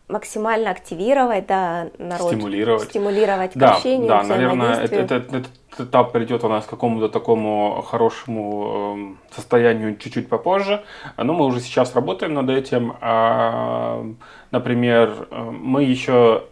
максимально 0.09 0.71
активировать, 0.71 1.47
да, 1.47 1.89
народ, 1.99 2.29
Стимулировать. 2.33 2.89
стимулировать 2.89 3.53
к 3.53 3.57
Да, 3.57 3.75
общению, 3.75 4.09
да, 4.09 4.23
наверное, 4.23 4.75
это, 4.85 4.95
это- 4.95 5.15
этот 5.17 5.47
этап 5.81 6.13
придет 6.13 6.45
у 6.45 6.49
нас 6.49 6.65
к 6.65 6.71
какому-то 6.71 7.09
такому 7.09 7.83
хорошему 7.83 8.95
эм, 8.95 9.19
состоянию 9.31 9.97
чуть-чуть 9.97 10.29
попозже. 10.29 10.85
Но 11.17 11.33
мы 11.33 11.47
уже 11.47 11.61
сейчас 11.61 11.95
работаем 11.95 12.35
над 12.35 12.51
этим. 12.51 12.95
А, 13.01 14.05
Например, 14.53 15.29
э, 15.31 15.51
мы 15.51 15.83
еще, 15.83 16.45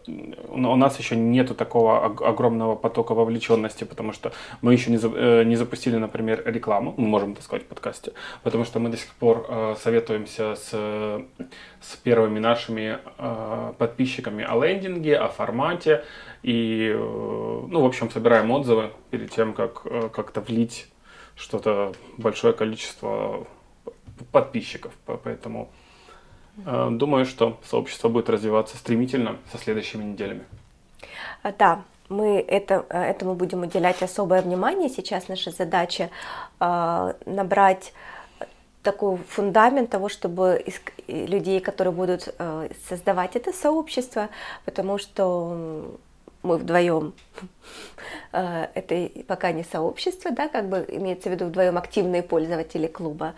у 0.48 0.76
нас 0.76 0.98
еще 0.98 1.16
нету 1.16 1.54
такого 1.54 2.06
ог- 2.06 2.22
огромного 2.22 2.74
потока 2.74 3.12
вовлеченности, 3.12 3.84
потому 3.84 4.14
что 4.14 4.32
мы 4.62 4.72
еще 4.72 4.90
не, 4.90 4.98
э, 4.98 5.44
не 5.44 5.54
запустили, 5.54 5.96
например, 5.96 6.42
рекламу, 6.46 6.94
мы 6.96 7.06
можем 7.06 7.32
это 7.32 7.42
сказать 7.42 7.64
в 7.64 7.68
подкасте, 7.68 8.12
потому 8.42 8.64
что 8.64 8.78
мы 8.80 8.88
до 8.88 8.96
сих 8.96 9.12
пор 9.12 9.44
э, 9.46 9.74
советуемся 9.78 10.56
с, 10.56 10.70
с 10.70 11.96
первыми 12.02 12.38
нашими 12.38 12.98
э, 13.18 13.72
подписчиками 13.76 14.46
о 14.48 14.64
лендинге, 14.64 15.18
о 15.18 15.28
формате, 15.28 16.02
и, 16.42 16.90
э, 16.94 16.96
ну, 17.68 17.82
в 17.82 17.84
общем, 17.86 18.10
собираем 18.10 18.50
отзывы 18.50 18.90
перед 19.10 19.30
тем, 19.30 19.52
как 19.52 19.82
э, 19.84 20.08
как-то 20.08 20.40
влить 20.40 20.88
что-то 21.36 21.92
большое 22.18 22.52
количество 22.52 23.46
подписчиков, 24.32 24.92
По- 25.06 25.16
поэтому 25.16 25.70
э, 26.66 26.88
думаю, 26.90 27.26
что 27.26 27.58
сообщество 27.64 28.08
будет 28.08 28.30
развиваться 28.30 28.76
стремительно 28.76 29.36
со 29.52 29.58
следующими 29.58 30.04
неделями. 30.04 30.44
А, 31.42 31.52
Да, 31.52 31.82
мы 32.08 32.40
это, 32.40 32.84
этому 32.90 33.34
будем 33.34 33.62
уделять 33.62 34.02
особое 34.02 34.42
внимание. 34.42 34.88
Сейчас 34.88 35.28
наша 35.28 35.50
задача 35.52 36.10
набрать 36.58 37.92
такой 38.82 39.16
фундамент 39.28 39.90
того, 39.90 40.08
чтобы 40.08 40.60
иск- 40.66 40.92
людей, 41.06 41.60
которые 41.60 41.92
будут 41.92 42.34
создавать 42.88 43.36
это 43.36 43.52
сообщество, 43.52 44.28
потому 44.64 44.98
что 44.98 45.96
мы 46.42 46.56
вдвоем 46.56 47.14
э, 48.32 48.66
это 48.74 49.10
пока 49.24 49.52
не 49.52 49.64
сообщество, 49.64 50.30
да, 50.30 50.48
как 50.48 50.68
бы 50.68 50.84
имеется 50.88 51.28
в 51.28 51.32
виду 51.32 51.46
вдвоем 51.46 51.78
активные 51.78 52.22
пользователи 52.22 52.86
клуба. 52.86 53.34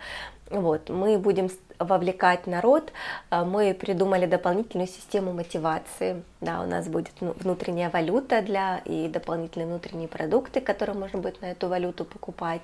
Вот, 0.49 0.89
мы 0.89 1.17
будем 1.17 1.49
вовлекать 1.79 2.47
народ, 2.47 2.91
а, 3.29 3.43
мы 3.43 3.73
придумали 3.73 4.25
дополнительную 4.25 4.87
систему 4.87 5.33
мотивации, 5.33 6.23
да, 6.41 6.61
у 6.61 6.67
нас 6.67 6.87
будет 6.87 7.13
ну, 7.21 7.33
внутренняя 7.39 7.89
валюта 7.89 8.41
для 8.41 8.79
и 8.85 9.07
дополнительные 9.07 9.67
внутренние 9.67 10.07
продукты, 10.07 10.61
которые 10.61 10.97
можно 10.97 11.19
будет 11.19 11.41
на 11.41 11.51
эту 11.51 11.67
валюту 11.67 12.05
покупать. 12.05 12.61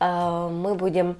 А, 0.00 0.48
Мы 0.48 0.74
будем 0.74 1.16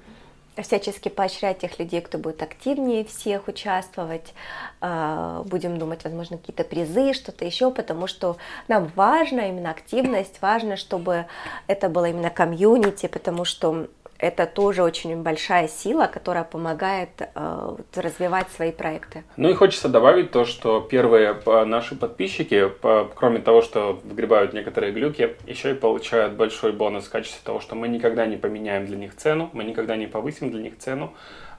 всячески 0.63 1.09
поощрять 1.09 1.59
тех 1.59 1.79
людей, 1.79 2.01
кто 2.01 2.19
будет 2.19 2.43
активнее 2.43 3.05
всех 3.05 3.49
участвовать. 3.49 4.35
А, 4.81 5.43
Будем 5.45 5.79
думать, 5.79 6.05
возможно, 6.05 6.39
какие-то 6.39 6.65
призы, 6.65 7.13
что-то 7.13 7.45
еще, 7.45 7.71
потому 7.71 8.07
что 8.07 8.37
нам 8.69 8.91
важна 8.95 9.49
именно 9.49 9.71
активность, 9.71 10.41
важно, 10.41 10.77
чтобы 10.77 11.27
это 11.67 11.89
было 11.89 12.07
именно 12.07 12.31
комьюнити, 12.31 13.07
потому 13.07 13.45
что 13.45 13.89
это 14.25 14.47
тоже 14.47 14.83
очень 14.83 15.23
большая 15.23 15.69
сила, 15.69 16.07
которая 16.07 16.45
помогает 16.45 17.11
э, 17.21 17.77
развивать 17.95 18.51
свои 18.57 18.73
проекты. 18.73 19.23
Ну 19.37 19.51
и 19.51 19.55
хочется 19.55 19.89
добавить 19.89 20.31
то, 20.31 20.47
что 20.47 20.81
первые 20.81 21.37
э, 21.45 21.65
наши 21.67 21.95
подписчики, 21.95 22.69
по- 22.69 23.11
кроме 23.15 23.41
того, 23.41 23.61
что 23.61 24.01
вгребают 24.03 24.55
некоторые 24.55 24.95
глюки, 24.95 25.37
еще 25.47 25.73
и 25.73 25.75
получают 25.75 26.33
большой 26.33 26.73
бонус 26.73 27.05
в 27.05 27.11
качестве 27.11 27.41
того, 27.45 27.61
что 27.61 27.75
мы 27.75 27.87
никогда 27.89 28.25
не 28.25 28.39
поменяем 28.39 28.87
для 28.87 28.97
них 28.97 29.15
цену, 29.15 29.51
мы 29.53 29.63
никогда 29.63 29.95
не 29.97 30.07
повысим 30.07 30.51
для 30.51 30.63
них 30.63 30.79
цену. 30.79 31.13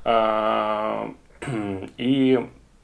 А, 0.04 1.12
И 1.98 2.40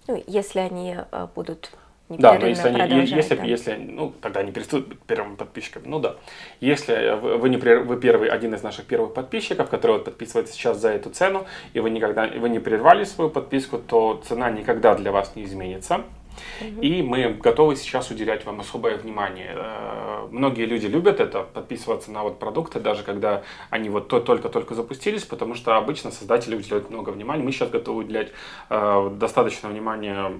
Ну, 0.07 0.23
если 0.27 0.59
они 0.59 0.95
э, 1.11 1.27
будут 1.33 1.71
Да, 2.17 2.37
но 2.39 2.47
если, 2.47 2.67
они, 2.69 3.05
если, 3.05 3.35
да. 3.35 3.43
если, 3.43 3.75
ну, 3.75 4.13
тогда 4.21 4.41
они 4.41 4.51
перестают 4.51 4.87
быть 4.87 4.99
первыми 4.99 5.35
подписчиками. 5.35 5.87
Ну 5.87 5.99
да. 5.99 6.15
Если 6.59 7.17
вы, 7.37 7.49
не 7.49 7.57
вы 7.57 7.97
первый, 7.97 8.29
один 8.29 8.53
из 8.53 8.63
наших 8.63 8.85
первых 8.85 9.13
подписчиков, 9.13 9.69
который 9.69 9.93
вот 9.93 10.05
подписывается 10.05 10.53
сейчас 10.53 10.77
за 10.79 10.89
эту 10.89 11.09
цену, 11.09 11.45
и 11.73 11.79
вы 11.79 11.89
никогда 11.89 12.27
вы 12.27 12.49
не 12.49 12.59
прервали 12.59 13.03
свою 13.03 13.29
подписку, 13.29 13.77
то 13.77 14.21
цена 14.27 14.49
никогда 14.51 14.95
для 14.95 15.11
вас 15.11 15.35
не 15.35 15.43
изменится. 15.43 16.03
И 16.81 17.01
мы 17.01 17.33
готовы 17.33 17.75
сейчас 17.75 18.09
уделять 18.09 18.45
вам 18.45 18.61
особое 18.61 18.97
внимание. 18.97 19.53
Э, 19.55 20.27
Многие 20.31 20.65
люди 20.65 20.85
любят 20.85 21.19
это, 21.19 21.41
подписываться 21.41 22.09
на 22.11 22.23
вот 22.23 22.39
продукты, 22.39 22.79
даже 22.79 23.03
когда 23.03 23.43
они 23.69 23.89
вот 23.89 24.07
то- 24.07 24.21
только-только 24.21 24.75
запустились, 24.75 25.23
потому 25.23 25.55
что 25.55 25.75
обычно 25.75 26.11
создатели 26.11 26.55
уделяют 26.55 26.89
много 26.89 27.09
внимания. 27.09 27.43
Мы 27.43 27.51
сейчас 27.51 27.69
готовы 27.69 28.03
уделять 28.05 28.31
э, 28.69 29.09
достаточно 29.13 29.67
внимания 29.67 30.39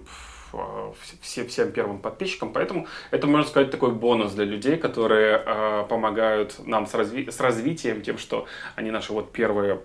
все- 1.21 1.45
всем 1.45 1.71
первым 1.71 1.99
подписчикам, 1.99 2.53
поэтому 2.53 2.87
это, 3.11 3.27
можно 3.27 3.47
сказать, 3.49 3.71
такой 3.71 3.91
бонус 3.91 4.33
для 4.33 4.45
людей, 4.45 4.77
которые 4.77 5.41
э, 5.45 5.85
помогают 5.89 6.55
нам 6.65 6.87
с, 6.87 6.93
разви- 6.93 7.31
с 7.31 7.39
развитием, 7.39 8.01
тем, 8.01 8.17
что 8.17 8.45
они 8.75 8.91
наши 8.91 9.13
вот 9.13 9.31
первые 9.31 9.81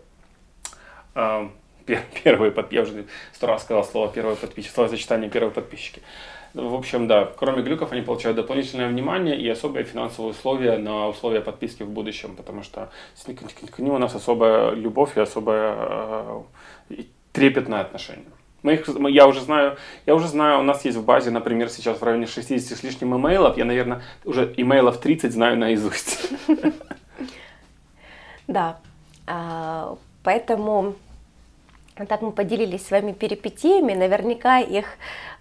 э, 1.14 1.48
первые 2.24 2.50
подписчики. 2.52 2.76
Я 2.76 2.82
уже 2.82 3.06
сто 3.32 3.46
раз 3.46 3.62
сказал 3.62 3.84
слово 3.84 4.12
первые 4.12 4.36
подписчики, 4.36 4.72
словосочетание 4.72 5.30
первые 5.30 5.52
подписчики. 5.52 6.02
В 6.54 6.74
общем, 6.74 7.06
да, 7.06 7.30
кроме 7.36 7.62
глюков 7.62 7.92
они 7.92 8.00
получают 8.00 8.36
дополнительное 8.36 8.88
внимание 8.88 9.38
и 9.38 9.46
особые 9.48 9.84
финансовые 9.84 10.30
условия 10.30 10.78
на 10.78 11.08
условия 11.08 11.42
подписки 11.42 11.82
в 11.82 11.90
будущем, 11.90 12.34
потому 12.34 12.62
что 12.62 12.90
к 13.70 13.78
ним 13.78 13.92
у 13.92 13.98
нас 13.98 14.14
особая 14.14 14.70
любовь 14.70 15.16
и 15.16 15.20
особое 15.20 15.74
э, 15.76 16.42
трепетное 17.32 17.82
отношение. 17.82 18.24
Мы 18.66 18.74
их, 18.74 18.88
я 19.10 19.28
уже 19.28 19.42
знаю, 19.42 19.76
я 20.06 20.16
уже 20.16 20.26
знаю, 20.26 20.58
у 20.58 20.62
нас 20.64 20.84
есть 20.84 20.96
в 20.96 21.04
базе, 21.04 21.30
например, 21.30 21.68
сейчас 21.68 22.00
в 22.00 22.02
районе 22.02 22.26
60 22.26 22.76
с 22.76 22.82
лишним 22.82 23.16
имейлов, 23.16 23.56
я, 23.56 23.64
наверное, 23.64 24.02
уже 24.24 24.52
имейлов 24.56 24.98
30 24.98 25.32
знаю 25.32 25.56
наизусть. 25.56 26.28
Да, 28.48 28.78
а, 29.26 29.96
поэтому 30.22 30.94
так 32.04 32.20
мы 32.20 32.30
поделились 32.30 32.86
с 32.86 32.90
вами 32.90 33.12
перипетиями, 33.12 33.94
наверняка 33.94 34.58
их 34.58 34.84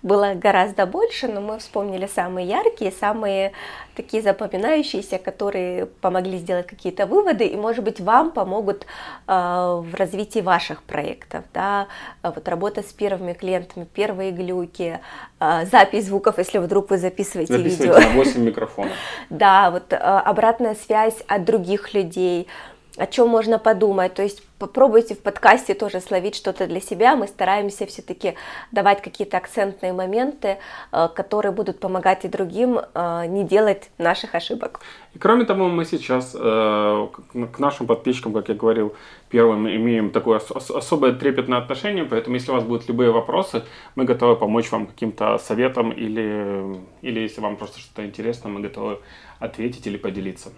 было 0.02 0.36
гораздо 0.36 0.86
больше, 0.86 1.28
но 1.28 1.42
мы 1.42 1.60
вспомнили 1.60 2.08
самые 2.08 2.48
яркие, 2.48 2.92
самые 2.92 3.52
такие 3.96 4.24
запоминающиеся, 4.24 5.18
которые 5.18 5.88
помогли 5.88 6.38
сделать 6.38 6.68
какие-то 6.68 7.08
выводы 7.08 7.46
и, 7.46 7.58
может 7.58 7.84
быть, 7.84 8.00
вам 8.00 8.32
помогут 8.32 8.86
э, 9.28 9.32
в 9.34 9.96
развитии 9.96 10.40
ваших 10.40 10.84
проектов. 10.84 11.44
Да? 11.54 11.88
А 12.22 12.32
вот 12.32 12.48
работа 12.48 12.84
с 12.84 12.94
первыми 12.94 13.34
клиентами, 13.34 13.86
первые 13.94 14.32
глюки, 14.32 15.00
э, 15.40 15.66
запись 15.66 16.06
звуков, 16.06 16.38
если 16.38 16.60
вдруг 16.60 16.90
вы 16.92 16.98
записываете, 16.98 17.58
записываете 17.58 18.00
видео. 18.00 18.10
на 18.12 18.16
8 18.16 18.42
микрофонов. 18.42 18.94
Да, 19.30 19.72
вот 19.72 19.92
э, 19.92 19.96
обратная 19.98 20.76
связь 20.76 21.18
от 21.28 21.44
других 21.44 21.94
людей– 21.94 22.48
о 22.98 23.08
чем 23.08 23.30
можно 23.30 23.60
подумать. 23.60 24.14
То 24.14 24.24
есть 24.24 24.42
попробуйте 24.58 25.16
в 25.16 25.20
подкасте 25.20 25.74
тоже 25.74 26.00
словить 26.00 26.36
что-то 26.36 26.68
для 26.68 26.80
себя. 26.80 27.16
Мы 27.16 27.28
стараемся 27.28 27.86
все-таки 27.86 28.36
давать 28.72 29.02
какие-то 29.02 29.38
акцентные 29.38 29.94
моменты, 29.94 30.58
э, 30.92 31.10
которые 31.14 31.52
будут 31.52 31.80
помогать 31.80 32.26
и 32.26 32.28
другим 32.28 32.80
э, 32.80 33.26
не 33.28 33.44
делать 33.44 33.90
наших 33.98 34.36
ошибок. 34.36 34.80
И 35.14 35.20
кроме 35.20 35.46
того, 35.46 35.68
мы 35.68 35.86
сейчас 35.86 36.36
э, 36.36 37.08
к 37.52 37.60
нашим 37.60 37.88
подписчикам, 37.88 38.34
как 38.34 38.50
я 38.50 38.56
говорил, 38.56 38.96
первым 39.30 39.68
имеем 39.68 40.12
такое 40.12 40.40
особое 40.40 41.14
трепетное 41.14 41.58
отношение, 41.58 42.06
поэтому 42.06 42.36
если 42.36 42.52
у 42.52 42.56
вас 42.56 42.64
будут 42.64 42.88
любые 42.88 43.12
вопросы, 43.12 43.64
мы 43.96 44.06
готовы 44.06 44.36
помочь 44.36 44.72
вам 44.72 44.88
каким-то 44.88 45.38
советом 45.38 45.92
или, 45.92 46.82
или 47.02 47.20
если 47.20 47.42
вам 47.42 47.58
просто 47.58 47.80
что-то 47.80 48.06
интересно, 48.06 48.50
мы 48.50 48.62
готовы 48.62 49.00
ответить 49.40 49.88
или 49.88 49.98
поделиться. 49.98 50.54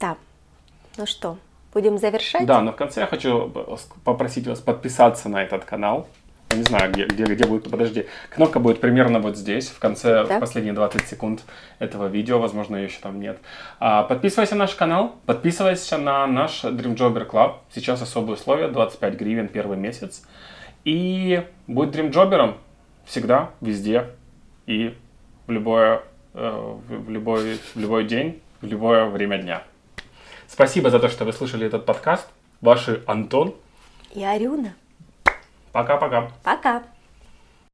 Да, 0.00 0.16
ну 0.96 1.06
что, 1.06 1.38
будем 1.72 1.98
завершать? 1.98 2.46
Да, 2.46 2.60
но 2.60 2.72
в 2.72 2.76
конце 2.76 3.00
я 3.00 3.06
хочу 3.06 3.52
попросить 4.04 4.46
вас 4.46 4.60
подписаться 4.60 5.28
на 5.28 5.42
этот 5.42 5.64
канал. 5.64 6.06
Я 6.52 6.58
не 6.58 6.64
знаю, 6.64 6.92
где, 6.92 7.06
где, 7.06 7.24
где 7.24 7.46
будет, 7.46 7.70
подожди. 7.70 8.06
Кнопка 8.28 8.60
будет 8.60 8.80
примерно 8.80 9.20
вот 9.20 9.38
здесь, 9.38 9.68
в 9.68 9.78
конце, 9.78 10.26
да? 10.26 10.36
в 10.36 10.40
последние 10.40 10.74
20 10.74 11.08
секунд 11.08 11.44
этого 11.78 12.08
видео, 12.08 12.38
возможно, 12.38 12.76
ее 12.76 12.84
еще 12.84 13.00
там 13.00 13.20
нет. 13.20 13.38
А, 13.80 14.02
подписывайся 14.02 14.54
на 14.54 14.64
наш 14.64 14.74
канал, 14.74 15.16
подписывайся 15.24 15.96
на 15.96 16.26
наш 16.26 16.62
Dream 16.64 16.94
Jobber 16.94 17.26
Club. 17.28 17.54
Сейчас 17.74 18.02
особые 18.02 18.34
условия, 18.34 18.68
25 18.68 19.14
гривен 19.14 19.48
первый 19.48 19.78
месяц. 19.78 20.22
И 20.84 21.42
будь 21.66 21.88
Dream 21.88 22.12
Jobberом 22.12 22.56
всегда, 23.06 23.50
везде 23.62 24.08
и 24.66 24.94
в, 25.46 25.50
любое, 25.50 26.02
э, 26.34 26.76
в, 26.88 27.08
любой, 27.08 27.58
в 27.74 27.78
любой 27.78 28.04
день, 28.04 28.42
в 28.60 28.66
любое 28.66 29.06
время 29.06 29.38
дня. 29.38 29.62
Спасибо 30.52 30.90
за 30.90 31.00
то, 31.00 31.08
что 31.08 31.24
вы 31.24 31.32
слышали 31.32 31.66
этот 31.66 31.86
подкаст. 31.86 32.28
Ваши 32.60 33.02
Антон 33.06 33.54
и 34.14 34.22
Арюна. 34.22 34.74
Пока-пока. 35.72 36.30
Пока. 36.42 36.76
-пока. 36.76 36.82
Пока. 36.82 36.82